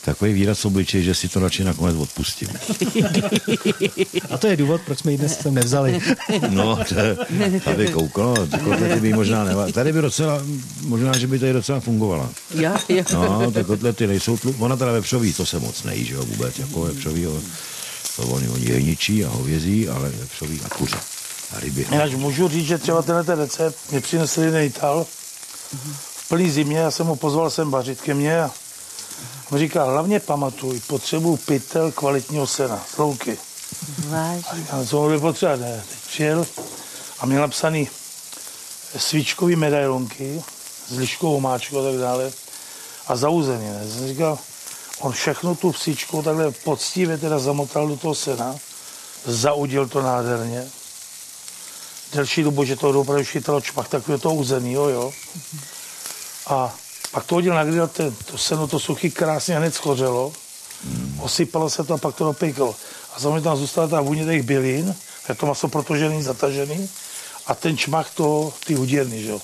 takový 0.04 0.32
výraz 0.32 0.60
v 0.60 0.64
obličeji, 0.64 1.04
že 1.04 1.14
si 1.14 1.28
to 1.28 1.40
radši 1.40 1.64
nakonec 1.64 1.96
odpustím. 1.96 2.48
A 4.30 4.38
to 4.38 4.46
je 4.46 4.56
důvod, 4.56 4.80
proč 4.86 4.98
jsme 4.98 5.12
ji 5.12 5.18
dnes 5.18 5.38
sem 5.40 5.54
nevzali. 5.54 6.00
No, 6.48 6.78
to, 6.88 6.94
je- 6.94 7.16
aby 7.66 7.86
koukalo, 7.88 8.46
ty 8.46 8.58
kotlety 8.58 9.00
by 9.00 9.12
možná 9.12 9.44
neva... 9.44 9.72
Tady 9.72 9.92
by 9.92 10.00
docela, 10.02 10.42
možná, 10.80 11.18
že 11.18 11.26
by 11.26 11.38
tady 11.38 11.52
docela 11.52 11.80
fungovala. 11.80 12.28
Jo, 12.54 12.72
jo. 12.88 13.04
No, 13.12 13.50
ty 13.50 13.64
kotlety 13.64 14.06
nejsou 14.06 14.36
tlu... 14.36 14.54
Ona 14.58 14.76
teda 14.76 14.92
vepřový, 14.92 15.32
to 15.32 15.46
se 15.46 15.58
moc 15.58 15.82
nejí, 15.82 16.04
že 16.04 16.14
jo, 16.14 16.24
vůbec, 16.24 16.58
jako 16.58 16.80
vepřový, 16.80 17.22
jo. 17.22 17.40
to 18.16 18.22
oni, 18.22 18.48
oni 18.48 18.64
jehničí 18.70 19.24
a 19.24 19.28
hovězí, 19.28 19.88
ale 19.88 20.08
vepřový 20.08 20.60
a 20.64 20.68
kuře 20.68 20.96
a 21.56 21.60
ryby. 21.60 21.86
Jinak 21.90 22.12
můžu 22.12 22.48
říct, 22.48 22.66
že 22.66 22.78
třeba 22.78 23.02
tenhle 23.02 23.24
ten 23.24 23.38
recept 23.38 23.78
mě 23.90 24.00
přinesl 24.00 24.40
jeden 24.40 24.62
Ital 24.62 25.06
v 26.16 26.28
plný 26.28 26.50
zimě, 26.50 26.78
já 26.78 26.90
jsem 26.90 27.06
ho 27.06 27.16
pozval 27.16 27.50
sem 27.50 27.70
vařit 27.70 28.00
ke 28.00 28.14
mně 28.14 28.40
a 28.40 28.50
on 29.54 29.60
říká, 29.60 29.84
hlavně 29.84 30.20
pamatuj, 30.20 30.80
potřebuju 30.80 31.36
pytel 31.36 31.92
kvalitního 31.92 32.46
sena, 32.46 32.84
z 32.94 32.98
louky. 32.98 33.38
Vážně. 33.98 34.66
Já 34.72 34.84
jsem 34.84 34.98
ho 34.98 35.20
potřeba, 35.20 35.56
ne. 35.56 35.84
Teď 35.88 35.98
přijel 36.08 36.46
a 37.18 37.26
měl 37.26 37.40
napsaný 37.40 37.88
svíčkový 38.98 39.56
medailonky 39.56 40.42
s 40.88 40.96
liškou 40.96 41.36
omáčkou 41.36 41.80
a 41.80 41.82
tak 41.82 42.00
dále 42.00 42.32
a 43.06 43.16
zauzený. 43.16 43.64
Ne. 43.64 43.90
Jsem 43.90 44.08
říkal, 44.08 44.38
on 45.00 45.12
všechno 45.12 45.54
tu 45.54 45.72
psíčku 45.72 46.22
takhle 46.22 46.50
poctivě 46.50 47.18
teda 47.18 47.38
zamotal 47.38 47.88
do 47.88 47.96
toho 47.96 48.14
sena, 48.14 48.56
zaudil 49.24 49.88
to 49.88 50.02
nádherně. 50.02 50.70
Delší 52.12 52.42
dobu, 52.42 52.64
že 52.64 52.76
to 52.76 53.00
opravdu 53.00 53.24
chytalo 53.24 53.60
čmach 53.60 53.88
takového 53.88 54.18
to 54.18 54.34
uzenýho, 54.34 54.88
jo. 54.88 55.12
A 56.46 56.74
pak 57.14 57.24
to 57.24 57.34
hodil 57.34 57.54
na 57.54 57.64
grill, 57.64 57.88
ten, 57.88 58.14
to 58.26 58.38
seno, 58.38 58.66
to 58.66 58.80
suchý 58.80 59.10
krásně 59.10 59.56
hned 59.56 59.74
schořelo. 59.74 60.32
Osypalo 61.20 61.70
se 61.70 61.84
to 61.84 61.94
a 61.94 61.98
pak 61.98 62.14
to 62.14 62.24
dopeklo. 62.24 62.74
a 63.16 63.20
samozřejmě 63.20 63.40
tam 63.40 63.56
zůstala 63.56 63.88
ta 63.88 64.00
vůně 64.00 64.24
těch 64.24 64.42
bylin, 64.42 64.94
je 65.28 65.34
to 65.34 65.46
maso 65.46 65.68
protožený, 65.68 66.22
zatažený 66.22 66.88
a 67.46 67.54
ten 67.54 67.76
čmach 67.76 68.10
to, 68.14 68.52
ty 68.66 68.76
uděrny, 68.76 69.22
že 69.22 69.30
jo. 69.30 69.40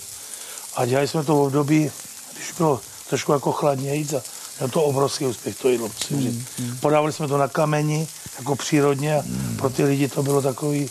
A 0.76 0.86
dělali 0.86 1.08
jsme 1.08 1.24
to 1.24 1.36
v 1.36 1.40
období, 1.40 1.90
když 2.32 2.52
bylo 2.52 2.80
trošku 3.08 3.32
jako 3.32 3.52
chladnějíc 3.52 4.14
a 4.14 4.22
měl 4.58 4.68
to 4.68 4.82
obrovský 4.82 5.26
úspěch, 5.26 5.58
to 5.58 5.68
jídlo, 5.68 5.88
musím 5.88 6.20
říct. 6.20 6.46
Podávali 6.80 7.12
jsme 7.12 7.28
to 7.28 7.38
na 7.38 7.48
kameni, 7.48 8.08
jako 8.38 8.56
přírodně 8.56 9.16
a 9.16 9.22
pro 9.58 9.70
ty 9.70 9.84
lidi 9.84 10.08
to 10.08 10.22
bylo 10.22 10.42
takový 10.42 10.90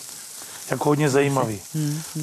jako 0.69 0.89
hodně 0.89 1.09
zajímavý. 1.09 1.59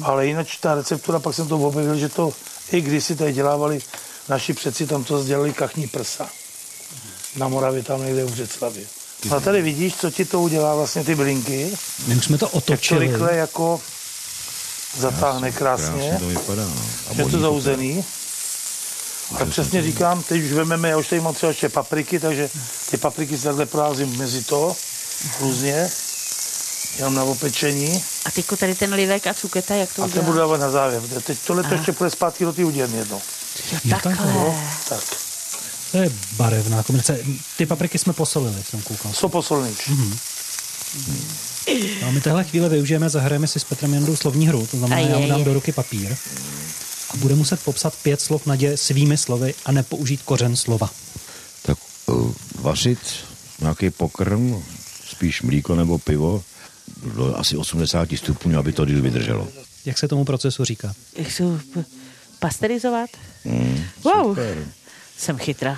Ale 0.01 0.27
jinak 0.27 0.47
ta 0.59 0.75
receptura, 0.75 1.19
pak 1.19 1.35
jsem 1.35 1.47
to 1.47 1.57
objevil, 1.57 1.97
že 1.97 2.09
to 2.09 2.33
i 2.71 2.81
když 2.81 3.03
si 3.03 3.15
tady 3.15 3.33
dělávali 3.33 3.79
naši 4.29 4.53
předci, 4.53 4.87
tam 4.87 5.03
to 5.03 5.23
dělali 5.23 5.53
kachní 5.53 5.87
prsa. 5.87 6.29
Na 7.35 7.47
Moravě, 7.47 7.83
tam 7.83 8.05
někde 8.05 8.25
v 8.25 8.31
Břeclavě. 8.31 8.83
No 9.29 9.35
a 9.37 9.39
tady 9.39 9.61
vidíš, 9.61 9.95
co 9.95 10.11
ti 10.11 10.25
to 10.25 10.41
udělá 10.41 10.75
vlastně 10.75 11.03
ty 11.03 11.15
bylinky. 11.15 11.71
My 12.07 12.15
už 12.15 12.25
jsme 12.25 12.37
to 12.37 12.45
Jak 12.45 12.51
to 12.51 12.57
otočili. 12.57 13.07
rychle 13.07 13.35
jako 13.35 13.81
zatáhne 14.97 15.51
krásně. 15.51 15.87
Krásně 15.87 16.17
to 16.19 16.27
vypadá. 16.27 16.63
No. 16.65 16.81
A 17.09 17.13
Je 17.21 17.25
to 17.25 17.39
zauzený. 17.39 18.05
A 19.41 19.45
přesně 19.45 19.81
říkám, 19.83 20.23
teď 20.23 20.43
už 20.43 20.51
vememe, 20.51 20.89
já 20.89 20.97
už 20.97 21.07
tady 21.07 21.21
mám 21.21 21.33
třeba 21.33 21.49
ještě 21.49 21.69
papriky, 21.69 22.19
takže 22.19 22.49
ty 22.91 22.97
papriky 22.97 23.37
si 23.37 23.43
takhle 23.43 23.65
proházím 23.65 24.17
mezi 24.17 24.43
to, 24.43 24.75
různě, 25.39 25.89
jenom 26.97 27.13
na 27.15 27.23
opečení. 27.23 28.03
A 28.25 28.31
teďko 28.31 28.57
tady 28.57 28.75
ten 28.75 28.93
livek 28.93 29.27
a 29.27 29.33
cuketa, 29.33 29.75
jak 29.75 29.93
to 29.93 30.03
A 30.03 30.07
ten 30.07 30.13
budu 30.19 30.31
udělá? 30.31 30.37
dávat 30.45 30.57
na 30.57 30.71
závěr. 30.71 31.01
Teď 31.23 31.37
tohle 31.47 31.63
to 31.63 31.73
ještě 31.73 31.91
půjde 31.91 32.09
zpátky 32.11 32.45
do 32.45 32.53
té 32.53 32.65
udělny 32.65 32.97
jednou. 32.97 33.21
Jo, 33.85 33.97
Takhle. 34.03 34.33
Tak, 34.89 35.03
To 35.91 35.97
je 35.97 36.11
barevná 36.37 36.83
kombinace. 36.83 37.19
Ty 37.57 37.65
papriky 37.65 37.97
jsme 37.97 38.13
posolili, 38.13 38.63
jsem 38.69 38.81
koukal. 38.81 39.13
jsou 39.13 39.29
posolnič. 39.29 39.77
No 42.01 42.07
a 42.07 42.11
my 42.11 42.21
téhle 42.21 42.43
chvíle 42.43 42.69
využijeme, 42.69 43.09
zahrajeme 43.09 43.47
si 43.47 43.59
s 43.59 43.63
Petrem 43.63 43.93
Jandou 43.93 44.15
slovní 44.15 44.47
hru, 44.47 44.67
to 44.71 44.77
znamená, 44.77 45.01
já 45.01 45.19
mu 45.19 45.27
dám 45.29 45.39
je. 45.39 45.45
do 45.45 45.53
ruky 45.53 45.71
papír 45.71 46.15
a 47.09 47.17
bude 47.17 47.35
muset 47.35 47.59
popsat 47.63 47.93
pět 48.03 48.21
slov 48.21 48.45
Nadě 48.45 48.77
svými 48.77 49.17
slovy 49.17 49.53
a 49.65 49.71
nepoužít 49.71 50.21
kořen 50.21 50.55
slova. 50.55 50.89
Tak 51.63 51.77
uh, 52.05 52.31
vařit 52.61 52.99
nějaký 53.59 53.89
pokrm, 53.89 54.63
spíš 55.11 55.41
mlíko 55.41 55.75
nebo 55.75 55.97
pivo, 55.97 56.43
do 57.15 57.35
asi 57.37 57.57
80 57.57 58.09
stupňů, 58.15 58.59
aby 58.59 58.73
to 58.73 58.85
díl 58.85 59.01
vydrželo. 59.01 59.47
Jak 59.85 59.97
se 59.97 60.07
tomu 60.07 60.25
procesu 60.25 60.63
říká? 60.65 60.93
Jak 61.15 61.31
jsou 61.31 61.59
p- 61.73 61.85
pasterizovat? 62.39 63.09
Mm, 63.45 63.83
Wow, 64.03 64.27
super. 64.29 64.57
jsem 65.17 65.37
chytrá. 65.37 65.77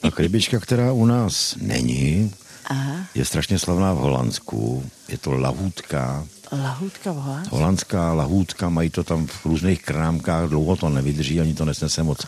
Tak 0.00 0.20
rybička, 0.20 0.60
která 0.60 0.92
u 0.92 1.06
nás 1.06 1.54
není, 1.60 2.34
Aha, 2.66 2.96
je 3.14 3.24
strašně 3.24 3.58
slavná 3.58 3.92
v 3.92 3.96
Holandsku. 3.96 4.90
Je 5.08 5.18
to 5.18 5.32
lahůdka. 5.32 6.26
lahůdka 6.52 7.12
voha. 7.12 7.42
Holandská 7.50 8.12
lahůdka, 8.12 8.68
mají 8.68 8.90
to 8.90 9.04
tam 9.04 9.26
v 9.26 9.44
různých 9.46 9.82
krámkách, 9.82 10.48
dlouho 10.48 10.76
to 10.76 10.88
nevydrží, 10.88 11.40
ani 11.40 11.54
to 11.54 11.64
nesnese 11.64 12.02
moc. 12.02 12.18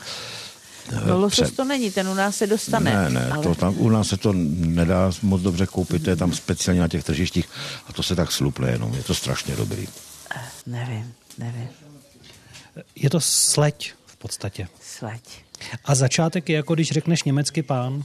eh, 0.93 1.01
No 1.07 1.19
losos 1.21 1.51
to 1.53 1.65
není, 1.65 1.91
ten 1.91 2.09
u 2.09 2.15
nás 2.15 2.37
se 2.37 2.47
dostane. 2.47 2.93
Ne, 2.95 3.11
ne, 3.11 3.31
ale... 3.33 3.43
to 3.43 3.55
tam, 3.55 3.75
u 3.79 3.89
nás 3.89 4.09
se 4.09 4.17
to 4.17 4.33
nedá 4.33 5.11
moc 5.23 5.43
dobře 5.43 5.67
koupit, 5.67 6.03
to 6.05 6.11
je 6.11 6.17
tam 6.17 6.33
speciálně 6.33 6.81
na 6.81 6.89
těch 6.89 7.05
tržištích 7.05 7.49
a 7.89 7.93
to 7.93 8.03
se 8.03 8.17
tak 8.17 8.33
sluple 8.33 8.71
jenom, 8.71 8.95
je 8.95 9.03
to 9.03 9.15
strašně 9.15 9.57
dobrý. 9.57 9.89
Nevím, 10.67 11.13
nevím. 11.39 11.69
Je 12.97 13.11
to 13.11 13.21
sleď 13.21 13.93
v 14.07 14.17
podstatě. 14.17 14.69
Sleď. 14.81 15.45
A 15.85 15.95
začátek 15.95 16.49
je 16.49 16.57
jako 16.57 16.75
když 16.75 16.91
řekneš 16.91 17.23
německy 17.23 17.63
pán. 17.63 18.05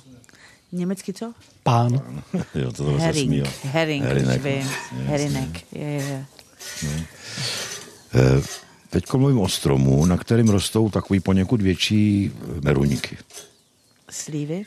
Německy 0.71 1.13
co? 1.13 1.33
Pán. 1.63 2.21
jo, 2.55 2.71
to 2.71 2.97
se 2.97 3.03
Herring. 3.03 3.47
Herring, 3.63 4.03
Herinek. 4.03 4.43
vím. 4.43 4.69
Herinek. 5.05 5.73
Je, 5.73 5.87
je, 5.87 6.03
je. 6.03 6.25
Teď 8.89 9.13
mluvím 9.13 9.39
o 9.39 9.49
stromu, 9.49 10.05
na 10.05 10.17
kterém 10.17 10.49
rostou 10.49 10.89
takový 10.89 11.19
poněkud 11.19 11.61
větší 11.61 12.31
eh, 12.33 12.61
meruňky. 12.61 13.17
Slívy. 14.09 14.65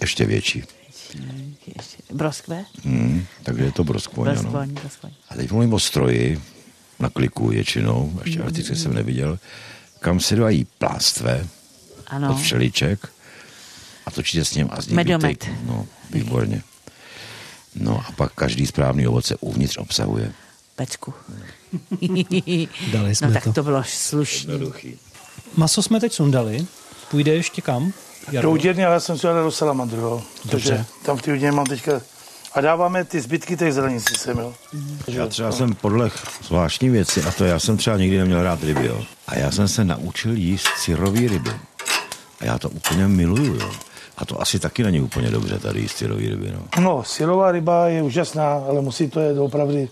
Ještě 0.00 0.26
větší. 0.26 0.64
Ještě. 1.76 2.02
Broskve. 2.12 2.64
Hmm, 2.84 3.26
takže 3.42 3.64
je 3.64 3.72
to 3.72 3.84
broskvoň, 3.84 4.28
ano. 4.28 4.42
Broskvoň, 4.42 4.70
broskvoň. 4.70 5.10
A 5.28 5.34
teď 5.34 5.50
mluvím 5.50 5.74
o 5.74 5.78
stroji, 5.78 6.40
na 6.98 7.10
kliku 7.10 7.48
většinou, 7.48 8.12
ještě 8.24 8.42
artice 8.42 8.76
jsem 8.76 8.94
neviděl, 8.94 9.38
kam 10.00 10.20
se 10.20 10.36
dají 10.36 10.64
plástve 10.78 11.46
Ano. 12.06 12.30
od 12.30 12.40
všeliček 12.40 13.08
a 14.06 14.10
točíte 14.10 14.44
s 14.44 14.54
ním 14.54 14.68
a 14.70 14.82
z 14.82 14.86
Medomet. 14.88 15.30
vytej- 15.44 15.56
No, 15.66 15.86
výborně. 16.10 16.62
No 17.74 18.02
a 18.08 18.12
pak 18.12 18.32
každý 18.32 18.66
správný 18.66 19.06
ovoce 19.06 19.36
uvnitř 19.36 19.76
obsahuje. 19.76 20.32
Pecku. 20.76 21.14
Dali 22.92 23.14
jsme 23.14 23.26
no 23.28 23.32
tak 23.34 23.44
to. 23.44 23.52
to 23.52 23.62
bylo 23.62 23.82
slušný. 23.86 24.60
Maso 25.56 25.82
jsme 25.82 26.00
teď 26.00 26.12
sundali. 26.12 26.66
Půjde 27.10 27.34
ještě 27.34 27.62
kam? 27.62 27.84
Do 27.86 27.92
Jardo? 28.32 28.50
uděrny, 28.50 28.84
ale 28.84 28.94
já 28.94 29.00
jsem 29.00 29.18
si 29.18 29.26
dal 29.26 29.44
do 29.44 29.50
salamandru. 29.50 30.22
Dobře. 30.44 30.68
Takže 30.70 30.84
tam 31.04 31.16
v 31.16 31.22
té 31.22 31.32
uděrně 31.32 31.52
mám 31.52 31.66
teďka... 31.66 32.00
A 32.58 32.60
dáváme 32.60 33.04
ty 33.04 33.20
zbytky 33.20 33.56
těch 33.56 33.74
zelenic 33.74 34.18
sem, 34.18 34.38
jo. 34.38 34.54
Já 35.08 35.26
třeba 35.26 35.52
jsem 35.52 35.74
podle 35.74 36.10
zvláštní 36.42 36.88
věci, 36.88 37.22
a 37.22 37.32
to 37.32 37.44
já 37.44 37.58
jsem 37.58 37.76
třeba 37.76 37.96
nikdy 37.96 38.18
neměl 38.18 38.42
rád 38.42 38.62
ryby, 38.62 38.86
jo. 38.86 39.04
A 39.26 39.38
já 39.38 39.50
jsem 39.50 39.68
se 39.68 39.84
naučil 39.84 40.32
jíst 40.32 40.68
syrový 40.76 41.28
ryby. 41.28 41.50
A 42.40 42.44
já 42.44 42.58
to 42.58 42.70
úplně 42.70 43.08
miluju, 43.08 43.54
jo. 43.54 43.70
A 44.16 44.24
to 44.24 44.40
asi 44.40 44.58
taky 44.58 44.82
není 44.82 45.00
úplně 45.00 45.30
dobře 45.30 45.58
tady 45.58 45.80
jíst 45.80 45.96
syrový 45.96 46.28
ryby, 46.28 46.52
no. 46.52 46.82
No, 46.82 47.04
syrová 47.04 47.52
ryba 47.52 47.88
je 47.88 48.02
úžasná, 48.02 48.52
ale 48.52 48.80
musí 48.80 49.10
to 49.10 49.20
je 49.20 49.40
opravdu... 49.40 49.88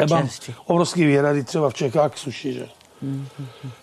Já 0.00 0.06
mám 0.10 0.28
obrovský 0.66 1.04
výhrady 1.04 1.44
třeba 1.44 1.70
v 1.70 1.74
Čechách 1.74 2.12
k 2.12 2.18
suši, 2.18 2.52
že? 2.52 2.68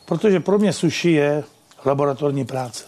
Protože 0.05 0.39
pro 0.39 0.59
mě 0.59 0.73
suši 0.73 1.11
je 1.11 1.43
laboratorní 1.85 2.45
práce. 2.45 2.83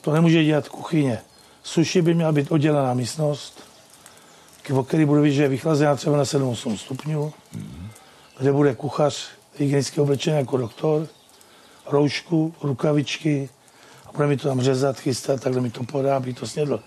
To 0.00 0.12
nemůže 0.12 0.44
dělat 0.44 0.68
kuchyně. 0.68 1.18
Suši 1.62 2.02
by 2.02 2.14
měla 2.14 2.32
být 2.32 2.52
oddělená 2.52 2.94
místnost, 2.94 3.71
o 4.70 4.82
který 4.82 5.04
bude 5.04 5.20
vidět, 5.20 5.34
že 5.34 5.42
je 5.42 5.48
vychlazená 5.48 5.96
třeba 5.96 6.16
na 6.16 6.22
7-8 6.22 6.76
stupňů, 6.76 7.32
kde 8.38 8.52
bude 8.52 8.74
kuchař 8.74 9.28
hygienicky 9.56 10.00
oblečený 10.00 10.36
jako 10.36 10.56
doktor, 10.56 11.06
roušku, 11.90 12.54
rukavičky 12.62 13.48
a 14.06 14.12
bude 14.12 14.26
mi 14.28 14.36
to 14.36 14.48
tam 14.48 14.60
řezat, 14.60 15.00
chystat, 15.00 15.40
takhle 15.40 15.60
mi 15.60 15.70
to 15.70 15.84
podá, 15.84 16.16
aby 16.16 16.32
to 16.32 16.46
snědl. 16.46 16.80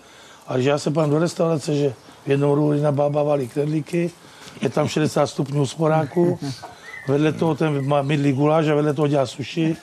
A 0.46 0.54
když 0.54 0.66
já 0.66 0.78
se 0.78 0.90
půjdem 0.90 1.10
do 1.10 1.18
restaurace, 1.18 1.74
že 1.76 1.94
v 2.26 2.30
jednou 2.30 2.54
růli 2.54 2.80
na 2.80 2.92
bába 2.92 3.22
valí 3.22 3.48
knedlíky, 3.48 4.10
je 4.60 4.68
tam 4.68 4.88
60 4.88 5.26
stupňů 5.26 5.66
sporáku, 5.66 6.38
vedle 7.08 7.32
toho 7.32 7.54
ten 7.54 7.86
má 7.86 8.02
mydlí 8.02 8.32
guláš 8.32 8.68
a 8.68 8.74
vedle 8.74 8.94
toho 8.94 9.08
dělá 9.08 9.26
suši. 9.26 9.76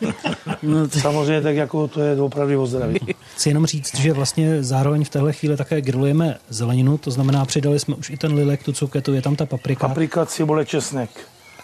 Samozřejmě 1.02 1.42
tak 1.42 1.56
jako 1.56 1.88
to 1.88 2.02
je 2.02 2.22
opravdu 2.22 2.62
o 2.62 2.66
zdraví. 2.66 3.00
Chci 3.36 3.50
jenom 3.50 3.66
říct, 3.66 3.96
že 3.96 4.14
vlastně 4.14 4.64
zároveň 4.64 5.06
v 5.06 5.10
téhle 5.10 5.34
chvíli 5.34 5.58
také 5.58 5.82
grillujeme 5.82 6.38
zeleninu, 6.50 6.98
to 6.98 7.12
znamená 7.12 7.46
přidali 7.46 7.80
jsme 7.80 7.96
už 7.96 8.10
i 8.10 8.18
ten 8.18 8.34
lilek, 8.34 8.64
tu 8.64 8.74
cuketu, 8.74 9.14
je 9.14 9.22
tam 9.22 9.36
ta 9.36 9.46
paprika. 9.46 9.88
Paprika, 9.88 10.26
cibule, 10.26 10.66
česnek. 10.66 11.10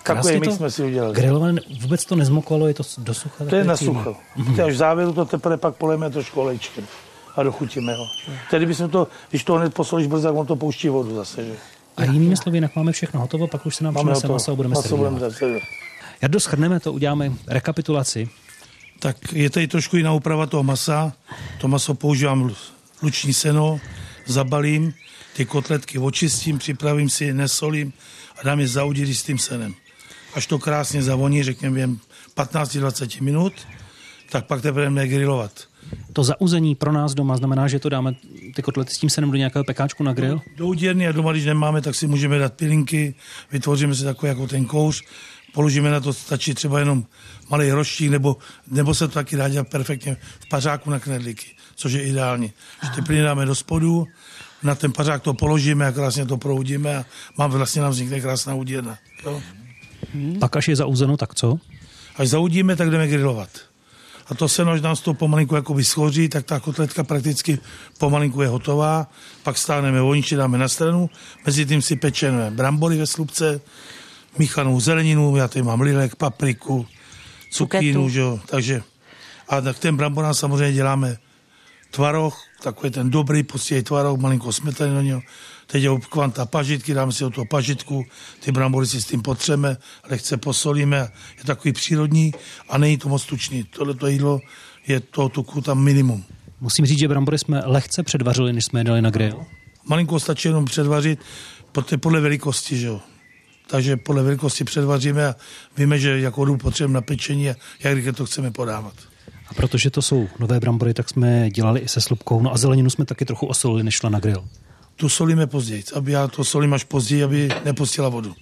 Takový 0.04 0.40
mix 0.40 0.48
to 0.48 0.58
jsme 0.58 0.72
si 0.72 0.84
udělali. 0.84 1.16
Grilované, 1.16 1.62
vůbec 1.82 2.06
to 2.06 2.16
nezmokvalo, 2.16 2.68
je 2.68 2.74
to 2.74 2.84
do 2.98 3.14
sucha. 3.14 3.46
To 3.46 3.56
je 3.56 3.64
na 3.64 3.78
sucho. 3.78 4.16
Je 4.56 4.64
až 4.64 4.74
v 4.74 4.78
závěru 4.78 5.14
to 5.14 5.26
teprve 5.26 5.58
pak 5.58 5.76
polejeme 5.76 6.10
trošku 6.10 6.42
olejčkem 6.42 6.88
a 7.36 7.44
dochutíme 7.44 7.94
ho. 7.94 8.04
Tedy 8.52 8.66
bychom 8.66 8.90
to, 8.90 9.08
když 9.30 9.44
to 9.44 9.54
hned 9.54 9.74
posolíš 9.74 10.08
brzo, 10.08 10.28
tak 10.28 10.36
on 10.36 10.46
to 10.46 10.56
pouští 10.56 10.90
vodu 10.90 11.16
zase, 11.16 11.46
že? 11.46 11.54
A 11.98 12.04
jinými 12.04 12.38
slovy, 12.38 12.58
jinak 12.58 12.76
máme 12.76 12.92
všechno 12.92 13.20
hotovo, 13.20 13.48
pak 13.48 13.66
už 13.66 13.76
se 13.76 13.84
nám 13.84 13.94
přinese 13.94 14.18
hotovo. 14.18 14.34
maso 14.34 14.52
a 14.52 14.56
budeme 14.56 14.76
servírovat. 14.76 15.34
Jardo, 16.22 16.40
schrneme 16.40 16.80
to, 16.80 16.94
uděláme 16.94 17.32
rekapitulaci. 17.48 18.30
Tak 19.00 19.18
je 19.34 19.50
tady 19.50 19.68
trošku 19.68 19.98
jiná 19.98 20.14
úprava 20.14 20.46
toho 20.46 20.64
masa. 20.64 21.14
To 21.58 21.68
maso 21.68 21.94
používám 21.94 22.42
lu- 22.42 22.56
luční 23.04 23.34
seno, 23.34 23.80
zabalím, 24.26 24.94
ty 25.34 25.46
kotletky 25.46 26.00
očistím, 26.00 26.58
připravím 26.58 27.10
si 27.10 27.34
nesolím 27.34 27.94
a 28.40 28.44
dám 28.44 28.60
je 28.60 28.68
zaudit 28.68 29.16
s 29.16 29.24
tím 29.24 29.38
senem. 29.38 29.74
Až 30.34 30.48
to 30.48 30.60
krásně 30.60 31.04
zavoní, 31.04 31.44
řekněme 31.44 31.74
během 31.74 32.00
15-20 32.36 33.22
minut, 33.22 33.54
tak 34.30 34.46
pak 34.46 34.62
teprve 34.62 34.86
jdeme 34.86 35.08
grilovat. 35.08 35.52
To 36.14 36.24
zauzení 36.24 36.76
pro 36.76 36.92
nás 36.92 37.14
doma 37.14 37.38
znamená, 37.38 37.68
že 37.68 37.80
to 37.80 37.90
dáme 37.90 38.16
ty 38.56 38.62
kotlety 38.62 38.94
s 38.94 38.98
tím 38.98 39.10
senem 39.10 39.32
do 39.32 39.38
nějakého 39.38 39.64
pekáčku 39.64 40.04
na 40.04 40.14
grill. 40.14 40.42
Do 40.58 40.68
uděrny 40.68 41.08
a 41.08 41.12
doma, 41.12 41.32
když 41.32 41.46
nemáme, 41.46 41.82
tak 41.82 41.96
si 41.96 42.08
můžeme 42.08 42.40
dát 42.40 42.54
pilinky, 42.54 43.16
vytvoříme 43.52 43.96
si 43.96 44.04
takový 44.04 44.30
jako 44.30 44.48
ten 44.48 44.66
kouř, 44.66 45.04
položíme 45.60 45.92
na 45.92 46.00
to, 46.00 46.14
stačí 46.14 46.54
třeba 46.54 46.80
jenom 46.80 47.04
malý 47.50 47.72
roštík, 47.72 48.12
nebo, 48.12 48.38
nebo 48.72 48.96
se 48.96 49.08
to 49.08 49.14
taky 49.14 49.36
dá 49.36 49.50
dělat 49.50 49.68
perfektně 49.68 50.18
v 50.40 50.50
pařáku 50.50 50.90
na 50.90 51.00
knedlíky, 51.00 51.46
což 51.76 51.92
je 51.92 52.04
ideální. 52.04 52.54
Že 52.84 52.90
ty 52.90 53.02
plyny 53.02 53.22
dáme 53.22 53.46
do 53.46 53.56
spodu, 53.56 54.08
na 54.64 54.76
ten 54.76 54.92
pařák 54.92 55.22
to 55.22 55.34
položíme 55.34 55.88
a 55.88 55.92
krásně 55.92 56.26
to 56.26 56.38
proudíme 56.38 56.98
a 56.98 57.06
mám 57.38 57.52
vlastně 57.52 57.82
nám 57.82 57.92
vznikne 57.92 58.20
krásná 58.20 58.56
uděrna. 58.56 58.98
Jo? 59.26 59.42
Pak 60.40 60.56
až 60.56 60.68
je 60.68 60.76
zauzeno, 60.76 61.18
tak 61.18 61.36
co? 61.36 61.60
Až 62.16 62.30
zaudíme, 62.30 62.76
tak 62.76 62.92
jdeme 62.92 63.08
grilovat. 63.08 63.50
a 64.28 64.36
to 64.36 64.48
se 64.48 64.64
až 64.64 64.82
nám 64.82 64.96
z 64.96 65.02
toho 65.02 65.14
pomalinku 65.14 65.56
jako 65.56 65.74
vyschoří, 65.74 66.30
tak 66.30 66.46
ta 66.46 66.60
kotletka 66.60 67.04
prakticky 67.04 67.60
pomalinku 67.98 68.42
je 68.42 68.48
hotová, 68.48 69.12
pak 69.44 69.58
stáneme 69.58 70.02
voniči, 70.02 70.36
dáme 70.36 70.58
na 70.58 70.68
stranu, 70.68 71.10
mezi 71.46 71.66
tím 71.66 71.82
si 71.82 71.96
pečeme 71.96 72.52
brambory 72.52 72.98
ve 72.98 73.08
slupce, 73.08 73.62
míchanou 74.38 74.80
zeleninu, 74.80 75.36
já 75.36 75.48
tady 75.48 75.64
mám 75.64 75.82
lilek, 75.82 76.16
papriku, 76.16 76.86
cukínu, 77.52 78.10
že 78.10 78.20
jo, 78.20 78.40
takže 78.46 78.82
a 79.48 79.62
tak 79.62 79.80
ten 79.80 79.98
bramborán 79.98 80.34
samozřejmě 80.34 80.74
děláme 80.74 81.18
tvaroh, 81.92 82.44
takový 82.64 82.92
ten 82.92 83.10
dobrý, 83.10 83.44
poctivý 83.44 83.84
tvaroh, 83.84 84.20
malinko 84.20 84.54
smetany 84.54 84.94
do 84.94 85.02
něho, 85.02 85.22
teď 85.68 85.84
je 85.84 85.90
kvanta 86.10 86.46
pažitky, 86.46 86.94
dáme 86.94 87.12
si 87.12 87.26
o 87.26 87.30
toho 87.30 87.46
pažitku, 87.46 88.06
ty 88.40 88.52
brambory 88.52 88.88
si 88.88 89.02
s 89.02 89.06
tím 89.06 89.22
potřeme, 89.22 89.78
lehce 90.10 90.38
posolíme, 90.38 90.98
je 91.38 91.44
takový 91.44 91.74
přírodní 91.74 92.34
a 92.70 92.78
není 92.78 92.98
to 92.98 93.10
moc 93.10 93.26
tučný. 93.26 93.64
Tohle 93.64 93.94
to 93.94 94.08
jídlo 94.08 94.40
je 94.88 95.00
toho 95.00 95.30
tuku 95.30 95.62
tam 95.62 95.84
minimum. 95.84 96.24
Musím 96.62 96.86
říct, 96.86 97.00
že 97.00 97.08
brambory 97.08 97.38
jsme 97.38 97.62
lehce 97.66 98.04
předvařili, 98.04 98.54
než 98.54 98.66
jsme 98.66 98.80
je 98.80 98.84
dali 98.84 99.02
na 99.02 99.10
grill. 99.10 99.46
Malinko 99.86 100.20
stačí 100.20 100.48
jenom 100.48 100.66
předvařit 100.66 101.20
podle 102.00 102.20
velikosti, 102.20 102.78
že 102.78 102.88
jo. 102.88 103.02
Takže 103.70 103.98
podle 103.98 104.24
velikosti 104.24 104.64
předvaříme 104.64 105.28
a 105.28 105.36
víme, 105.78 106.00
že 106.00 106.20
jakou 106.20 106.46
dobu 106.46 106.58
potřebujeme 106.58 106.94
na 106.94 107.02
pečení 107.02 107.50
a 107.50 107.56
jak 107.84 107.94
rychle 107.94 108.14
to 108.14 108.26
chceme 108.26 108.52
podávat. 108.52 108.94
A 109.48 109.54
protože 109.54 109.90
to 109.90 110.02
jsou 110.02 110.28
nové 110.40 110.60
brambory, 110.60 110.94
tak 110.94 111.10
jsme 111.10 111.50
dělali 111.50 111.80
i 111.80 111.88
se 111.88 112.02
slupkou. 112.02 112.42
No 112.42 112.54
a 112.54 112.58
zeleninu 112.58 112.90
jsme 112.90 113.06
taky 113.06 113.26
trochu 113.26 113.46
osolili, 113.46 113.84
než 113.84 113.96
šla 113.96 114.10
na 114.10 114.20
grill. 114.20 114.48
Tu 114.96 115.10
solíme 115.10 115.48
později, 115.48 115.84
aby 115.94 116.12
já 116.12 116.28
to 116.28 116.44
solím 116.44 116.74
až 116.74 116.84
později, 116.84 117.24
aby 117.24 117.50
nepustila 117.66 118.10
vodu. 118.10 118.36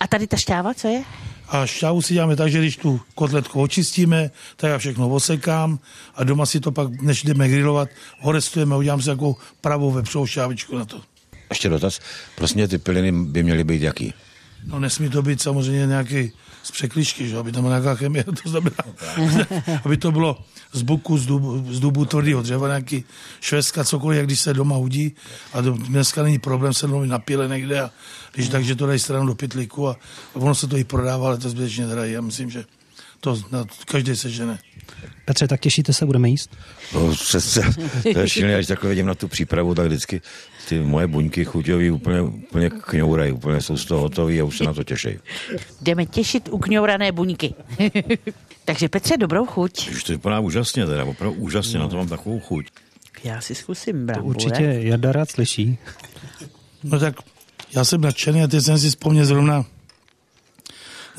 A 0.00 0.06
tady 0.06 0.26
ta 0.26 0.36
šťáva, 0.36 0.74
co 0.74 0.88
je? 0.88 1.02
A 1.48 1.66
šťávu 1.66 2.02
si 2.02 2.14
děláme 2.14 2.36
tak, 2.36 2.50
že 2.50 2.58
když 2.58 2.76
tu 2.76 3.00
kotletku 3.14 3.62
očistíme, 3.62 4.30
tak 4.56 4.70
já 4.70 4.78
všechno 4.78 5.08
osekám 5.08 5.78
a 6.14 6.24
doma 6.24 6.46
si 6.46 6.60
to 6.60 6.72
pak, 6.72 7.00
než 7.00 7.24
jdeme 7.24 7.48
grillovat, 7.48 7.88
horestujeme, 8.20 8.76
udělám 8.76 9.00
si 9.00 9.06
takovou 9.06 9.36
pravou 9.60 9.90
vepřovou 9.90 10.26
šťávičku 10.26 10.78
na 10.78 10.84
to. 10.84 11.00
Ještě 11.50 11.68
dotaz, 11.68 12.00
prostě 12.34 12.68
ty 12.68 12.78
piliny 12.78 13.12
by 13.12 13.42
měly 13.42 13.64
být 13.64 13.82
jaký? 13.82 14.14
No 14.66 14.78
nesmí 14.80 15.08
to 15.08 15.22
být 15.22 15.42
samozřejmě 15.42 15.86
nějaký 15.86 16.32
z 16.62 16.70
překlišky, 16.70 17.28
že? 17.28 17.38
aby 17.38 17.52
tam 17.52 17.64
nějaká 17.64 17.94
chemie, 17.94 18.24
to 18.42 18.48
znamená, 18.50 18.76
aby 19.84 19.96
to 19.96 20.12
bylo 20.12 20.44
z 20.72 20.82
buku, 20.82 21.18
z 21.18 21.26
dubu, 21.26 21.72
z 21.74 21.80
dubu 21.80 22.04
tvrdého 22.04 22.42
dřeva, 22.42 22.68
nějaký 22.68 23.04
švestka, 23.40 23.84
cokoliv, 23.84 24.16
jak 24.16 24.26
když 24.26 24.40
se 24.40 24.54
doma 24.54 24.76
udí. 24.76 25.14
A 25.52 25.60
do, 25.60 25.72
dneska 25.72 26.22
není 26.22 26.38
problém 26.38 26.74
se 26.74 26.88
na 26.88 27.18
pile 27.18 27.48
někde, 27.48 27.80
a 27.80 27.90
když 28.32 28.48
takže 28.48 28.74
to 28.74 28.86
dají 28.86 28.98
stranu 28.98 29.26
do 29.26 29.34
pytlíku 29.34 29.88
a, 29.88 29.92
a 30.34 30.36
ono 30.36 30.54
se 30.54 30.66
to 30.66 30.76
i 30.76 30.84
prodává, 30.84 31.26
ale 31.26 31.38
to 31.38 31.46
je 31.46 31.50
zbytečně 31.50 31.86
drahé. 31.86 32.10
Já 32.10 32.20
myslím, 32.20 32.50
že 32.50 32.64
to 33.20 33.40
na, 33.50 33.64
každý 33.86 34.16
se 34.16 34.30
žene. 34.30 34.58
Petře, 35.24 35.48
tak 35.48 35.60
těšíte 35.60 35.92
se, 35.92 36.06
budeme 36.06 36.28
jíst? 36.28 36.56
No, 36.94 37.14
přesně, 37.14 37.62
to 38.12 38.18
je 38.18 38.28
šílené, 38.28 38.56
až 38.56 38.66
takhle 38.66 38.90
vidím 38.90 39.06
na 39.06 39.14
tu 39.14 39.28
přípravu, 39.28 39.74
tak 39.74 39.86
vždycky 39.86 40.20
ty 40.68 40.80
moje 40.80 41.06
buňky 41.06 41.44
chuťový 41.44 41.90
úplně, 41.90 42.20
úplně 42.20 42.70
kňourají, 42.70 43.32
úplně 43.32 43.60
jsou 43.60 43.76
z 43.76 43.84
toho 43.84 44.00
hotový 44.00 44.40
a 44.40 44.44
už 44.44 44.58
se 44.58 44.64
na 44.64 44.74
to 44.74 44.84
těší. 44.84 45.18
Jdeme 45.80 46.06
těšit 46.06 46.48
u 46.48 46.58
kňourané 46.58 47.12
buňky. 47.12 47.54
Takže 48.64 48.88
Petře, 48.88 49.16
dobrou 49.16 49.46
chuť. 49.46 49.90
Už 49.90 50.04
to 50.04 50.12
vypadá 50.12 50.40
úžasně, 50.40 50.86
teda 50.86 51.04
opravdu 51.04 51.38
úžasně, 51.38 51.78
no. 51.78 51.84
na 51.84 51.90
to 51.90 51.96
mám 51.96 52.08
takovou 52.08 52.40
chuť. 52.40 52.66
Já 53.24 53.40
si 53.40 53.54
zkusím 53.54 54.06
brambory. 54.06 54.28
Určitě 54.28 54.62
Jarda 54.62 55.12
rád 55.12 55.30
slyší. 55.30 55.78
No 56.82 56.98
tak 56.98 57.14
já 57.76 57.84
jsem 57.84 58.00
nadšený 58.00 58.42
a 58.42 58.46
teď 58.46 58.64
jsem 58.64 58.78
si 58.78 58.88
vzpomněl 58.88 59.26
zrovna 59.26 59.64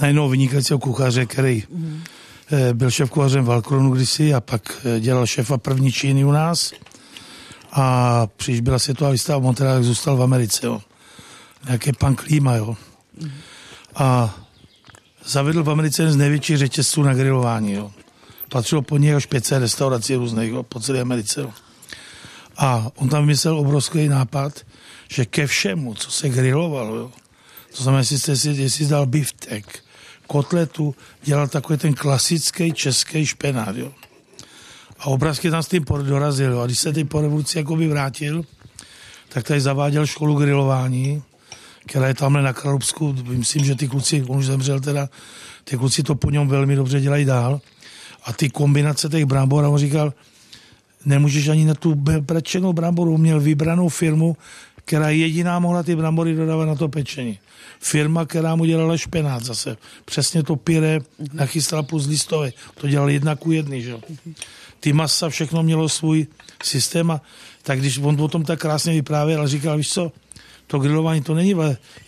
na 0.01 0.07
jednoho 0.07 0.29
vynikajícího 0.29 0.79
kuchaře, 0.79 1.25
který 1.25 1.63
mm. 1.69 2.03
Byl 2.73 2.91
šéf 2.91 3.09
kuchařem 3.09 3.45
Valkronu 3.45 3.91
kdysi 3.91 4.33
a 4.33 4.41
pak 4.41 4.81
eh, 4.85 4.99
dělal 4.99 5.25
šéfa 5.27 5.57
první 5.57 5.91
číny 5.91 6.25
u 6.25 6.31
nás. 6.31 6.73
A 7.71 8.27
když 8.45 8.61
byla 8.61 8.79
světová 8.79 9.11
výstava 9.11 9.39
v 9.39 9.43
Montrealu, 9.43 9.83
zůstal 9.83 10.17
v 10.17 10.21
Americe, 10.21 10.65
jo. 10.65 10.81
Nějaký 11.65 11.91
pan 11.93 12.15
klíma, 12.15 12.55
jo. 12.55 12.77
Mm. 13.21 13.31
A 13.95 14.35
zavedl 15.25 15.63
v 15.63 15.69
Americe 15.69 16.01
jeden 16.01 16.13
z 16.13 16.17
největších 16.17 16.57
řetězců 16.57 17.03
na 17.03 17.13
grilování, 17.13 17.73
jo. 17.73 17.91
Patřilo 18.49 18.81
po 18.81 18.97
něj 18.97 19.15
až 19.15 19.25
500 19.25 19.59
restaurací 19.59 20.15
různých, 20.15 20.51
jo, 20.51 20.63
po 20.63 20.79
celé 20.79 21.01
Americe, 21.01 21.41
jo. 21.41 21.53
A 22.57 22.91
on 22.95 23.09
tam 23.09 23.21
vymyslel 23.21 23.59
obrovský 23.59 24.07
nápad, 24.07 24.53
že 25.09 25.25
ke 25.25 25.47
všemu, 25.47 25.93
co 25.93 26.11
se 26.11 26.29
grilovalo, 26.29 26.95
jo, 26.95 27.11
to 27.77 27.83
znamená, 27.83 27.99
jestli, 27.99 28.37
si, 28.37 28.49
jestli 28.49 28.85
dal 28.85 29.05
biftek, 29.05 29.84
kotletu, 30.27 30.95
dělal 31.23 31.47
takový 31.47 31.79
ten 31.79 31.93
klasický 31.93 32.73
český 32.73 33.25
špenát, 33.25 33.75
jo. 33.75 33.91
A 34.99 35.05
obrazky 35.05 35.51
tam 35.51 35.63
s 35.63 35.67
tím 35.67 35.85
dorazil, 36.01 36.51
jo. 36.51 36.59
A 36.59 36.65
když 36.65 36.79
se 36.79 36.93
teď 36.93 37.07
po 37.07 37.21
revoluci 37.21 37.57
jakoby 37.57 37.87
vrátil, 37.87 38.45
tak 39.29 39.43
tady 39.47 39.61
zaváděl 39.61 40.05
školu 40.05 40.35
grilování, 40.35 41.23
která 41.85 42.07
je 42.07 42.13
tamhle 42.13 42.41
na 42.41 42.53
Kralupsku. 42.53 43.15
Myslím, 43.23 43.65
že 43.65 43.75
ty 43.75 43.87
kluci, 43.87 44.23
on 44.27 44.37
už 44.37 44.45
zemřel 44.45 44.79
teda, 44.79 45.09
ty 45.63 45.77
kluci 45.77 46.03
to 46.03 46.15
po 46.15 46.29
něm 46.29 46.47
velmi 46.47 46.75
dobře 46.75 47.01
dělají 47.01 47.25
dál. 47.25 47.61
A 48.23 48.33
ty 48.33 48.49
kombinace 48.49 49.09
těch 49.09 49.25
brambor, 49.25 49.65
a 49.65 49.69
on 49.69 49.77
říkal, 49.77 50.13
nemůžeš 51.05 51.47
ani 51.47 51.65
na 51.65 51.73
tu 51.73 52.03
pečenou 52.25 52.73
bramboru, 52.73 53.17
měl 53.17 53.39
vybranou 53.39 53.89
firmu, 53.89 54.37
která 54.85 55.09
jediná 55.09 55.59
mohla 55.59 55.83
ty 55.83 55.95
brambory 55.95 56.35
dodávat 56.35 56.65
na 56.65 56.75
to 56.75 56.89
pečení. 56.89 57.39
Firma, 57.79 58.25
která 58.25 58.55
mu 58.55 58.65
dělala 58.65 58.97
špenát 58.97 59.43
zase. 59.43 59.77
Přesně 60.05 60.43
to 60.43 60.55
pire 60.55 60.99
nachystala 61.33 61.83
plus 61.83 62.07
listové. 62.07 62.51
To 62.73 62.87
dělal 62.87 63.09
jedna 63.09 63.35
ku 63.35 63.51
jedný, 63.51 63.81
že 63.81 63.97
Ty 64.79 64.93
masa 64.93 65.29
všechno 65.29 65.63
mělo 65.63 65.89
svůj 65.89 66.27
systém 66.63 67.11
a 67.11 67.21
tak 67.63 67.79
když 67.79 67.97
on 67.97 68.21
o 68.21 68.27
tom 68.27 68.43
tak 68.43 68.59
krásně 68.59 68.93
vyprávěl 68.93 69.41
a 69.41 69.47
říkal, 69.47 69.77
víš 69.77 69.89
co, 69.89 70.11
to 70.67 70.79
grilování 70.79 71.21
to 71.21 71.33
není, 71.33 71.55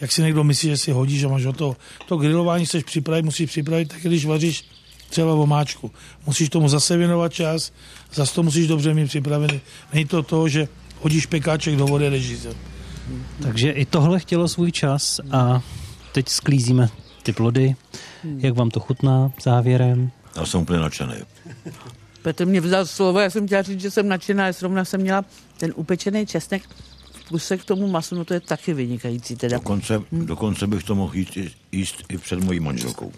jak 0.01 0.11
si 0.11 0.21
někdo 0.21 0.43
myslí, 0.43 0.69
že 0.69 0.77
si 0.77 0.91
hodí, 0.91 1.17
že 1.17 1.27
máš 1.27 1.45
o 1.45 1.53
To 1.53 1.75
To 2.07 2.17
grilování 2.17 2.65
chceš 2.65 2.83
připravit, 2.83 3.25
musíš 3.25 3.49
připravit 3.49 3.89
tak, 3.89 4.01
když 4.01 4.25
vaříš 4.25 4.65
třeba 5.09 5.33
vomáčku. 5.35 5.91
Musíš 6.25 6.49
tomu 6.49 6.69
zase 6.69 6.97
věnovat 6.97 7.33
čas, 7.33 7.71
zase 8.13 8.33
to 8.33 8.43
musíš 8.43 8.67
dobře 8.67 8.93
mít 8.93 9.07
připravený. 9.07 9.61
Není 9.93 10.05
to 10.05 10.23
to, 10.23 10.47
že 10.47 10.67
hodíš 11.01 11.25
pekáček 11.25 11.75
do 11.75 11.85
vody, 11.85 12.09
jdeš 12.09 12.47
Takže 13.41 13.71
i 13.71 13.85
tohle 13.85 14.19
chtělo 14.19 14.47
svůj 14.47 14.71
čas 14.71 15.19
a 15.31 15.61
teď 16.11 16.29
sklízíme 16.29 16.89
ty 17.23 17.33
plody. 17.33 17.75
Jak 18.37 18.55
vám 18.55 18.69
to 18.69 18.79
chutná 18.79 19.31
závěrem? 19.43 20.11
Já 20.35 20.45
jsem 20.45 20.61
úplně 20.61 20.79
nadšený. 20.79 21.15
Petr 22.21 22.45
mě 22.45 22.61
vzal 22.61 22.85
slovo, 22.85 23.19
já 23.19 23.29
jsem 23.29 23.45
chtěla 23.45 23.61
říct, 23.61 23.81
že 23.81 23.91
jsem 23.91 24.07
nadšená, 24.07 24.51
zrovna 24.51 24.85
jsem 24.85 25.01
měla 25.01 25.25
ten 25.57 25.73
upečený 25.75 26.25
česnek 26.25 26.63
se 27.37 27.57
k 27.57 27.65
tomu 27.65 27.87
masu, 27.87 28.15
no 28.15 28.25
to 28.25 28.33
je 28.33 28.39
taky 28.39 28.73
vynikající 28.73 29.35
teda. 29.35 29.57
Dokonce, 29.57 30.01
hmm. 30.11 30.25
dokonce 30.25 30.67
bych 30.67 30.83
to 30.83 30.95
mohl 30.95 31.15
jíst, 31.15 31.37
jíst 31.71 32.03
i 32.09 32.17
před 32.17 32.43
mojí 32.43 32.59
manželkou. 32.59 33.11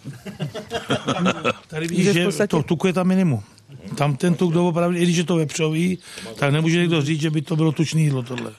Tady 1.68 1.88
vidíš, 1.88 2.06
že 2.06 2.26
podstatě... 2.26 2.48
to 2.48 2.64
tuku 2.64 2.88
je 2.88 2.94
tam 2.94 3.08
minimum. 3.08 3.44
Tam 4.00 4.16
ten 4.16 4.36
tuk 4.36 4.54
doopravdy, 4.54 5.00
i 5.00 5.04
když 5.04 5.18
je 5.18 5.24
to 5.24 5.36
vepřový, 5.36 5.98
tak 6.36 6.52
nemůže 6.54 6.78
někdo 6.78 7.02
říct, 7.02 7.22
že 7.22 7.30
by 7.30 7.42
to 7.42 7.56
bylo 7.56 7.72
tučný 7.72 8.04
jídlo 8.04 8.24
tohle. 8.24 8.52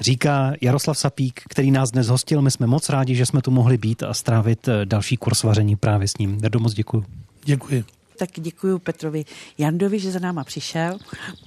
Říká 0.00 0.52
Jaroslav 0.60 0.98
Sapík, 0.98 1.40
který 1.48 1.70
nás 1.70 1.90
dnes 1.90 2.08
hostil. 2.08 2.42
My 2.42 2.50
jsme 2.50 2.66
moc 2.66 2.88
rádi, 2.88 3.14
že 3.14 3.26
jsme 3.26 3.42
tu 3.42 3.50
mohli 3.50 3.78
být 3.78 4.02
a 4.02 4.14
strávit 4.14 4.68
eh, 4.68 4.86
další 4.86 5.16
kurz 5.16 5.42
vaření 5.42 5.76
právě 5.76 6.08
s 6.08 6.18
ním. 6.18 6.38
Jardo, 6.42 6.60
moc 6.60 6.74
děkuji. 6.74 7.04
Děkuji. 7.44 7.84
Tak 8.18 8.28
děkuji 8.36 8.78
Petrovi 8.78 9.24
Jandovi, 9.58 9.98
že 9.98 10.10
za 10.10 10.18
náma 10.18 10.44
přišel 10.44 10.98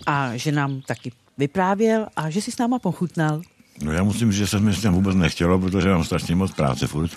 a 0.06 0.38
že 0.38 0.52
nám 0.52 0.82
taky 0.82 1.12
vyprávěl 1.38 2.08
a 2.16 2.30
že 2.30 2.42
si 2.42 2.52
s 2.52 2.58
náma 2.58 2.80
pochutnal. 2.80 3.42
No 3.84 3.92
já 3.92 4.04
musím 4.04 4.32
říct, 4.32 4.40
že 4.40 4.48
se 4.48 4.60
mi 4.60 4.74
s 4.74 4.82
tím 4.82 4.92
vůbec 4.92 5.16
nechtělo, 5.16 5.60
protože 5.60 5.90
mám 5.90 6.04
strašně 6.04 6.36
moc 6.36 6.52
práce 6.52 6.88
furt. 6.88 7.12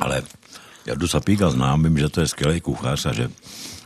Ale 0.00 0.22
já 0.86 0.94
jdu 0.94 1.08
Sapíka 1.08 1.50
znám, 1.50 1.82
vím, 1.82 1.98
že 1.98 2.08
to 2.08 2.20
je 2.20 2.28
skvělý 2.28 2.60
kuchař 2.60 3.06
a 3.06 3.12
že 3.12 3.30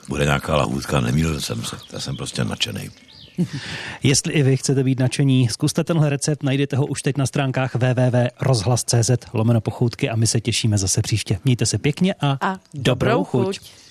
bude 0.08 0.24
nějaká 0.24 0.56
lahůdka, 0.56 1.00
nemýlil 1.00 1.40
jsem 1.40 1.64
se. 1.64 1.76
Já 1.92 2.00
jsem 2.00 2.16
prostě 2.16 2.44
nadšený. 2.44 2.90
Jestli 4.02 4.32
i 4.32 4.42
vy 4.42 4.56
chcete 4.56 4.84
být 4.84 5.00
nadšení, 5.00 5.48
zkuste 5.48 5.84
tenhle 5.84 6.10
recept, 6.10 6.42
najdete 6.42 6.76
ho 6.76 6.86
už 6.86 7.02
teď 7.02 7.16
na 7.16 7.26
stránkách 7.26 7.74
www.rozhlas.cz 7.74 9.10
lomeno 9.32 9.60
pochoutky 9.60 10.10
a 10.10 10.16
my 10.16 10.26
se 10.26 10.40
těšíme 10.40 10.78
zase 10.78 11.02
příště. 11.02 11.38
Mějte 11.44 11.66
se 11.66 11.78
pěkně 11.78 12.14
a, 12.20 12.38
a 12.40 12.56
dobrou 12.74 13.24
chuť. 13.24 13.58
chuť. 13.58 13.81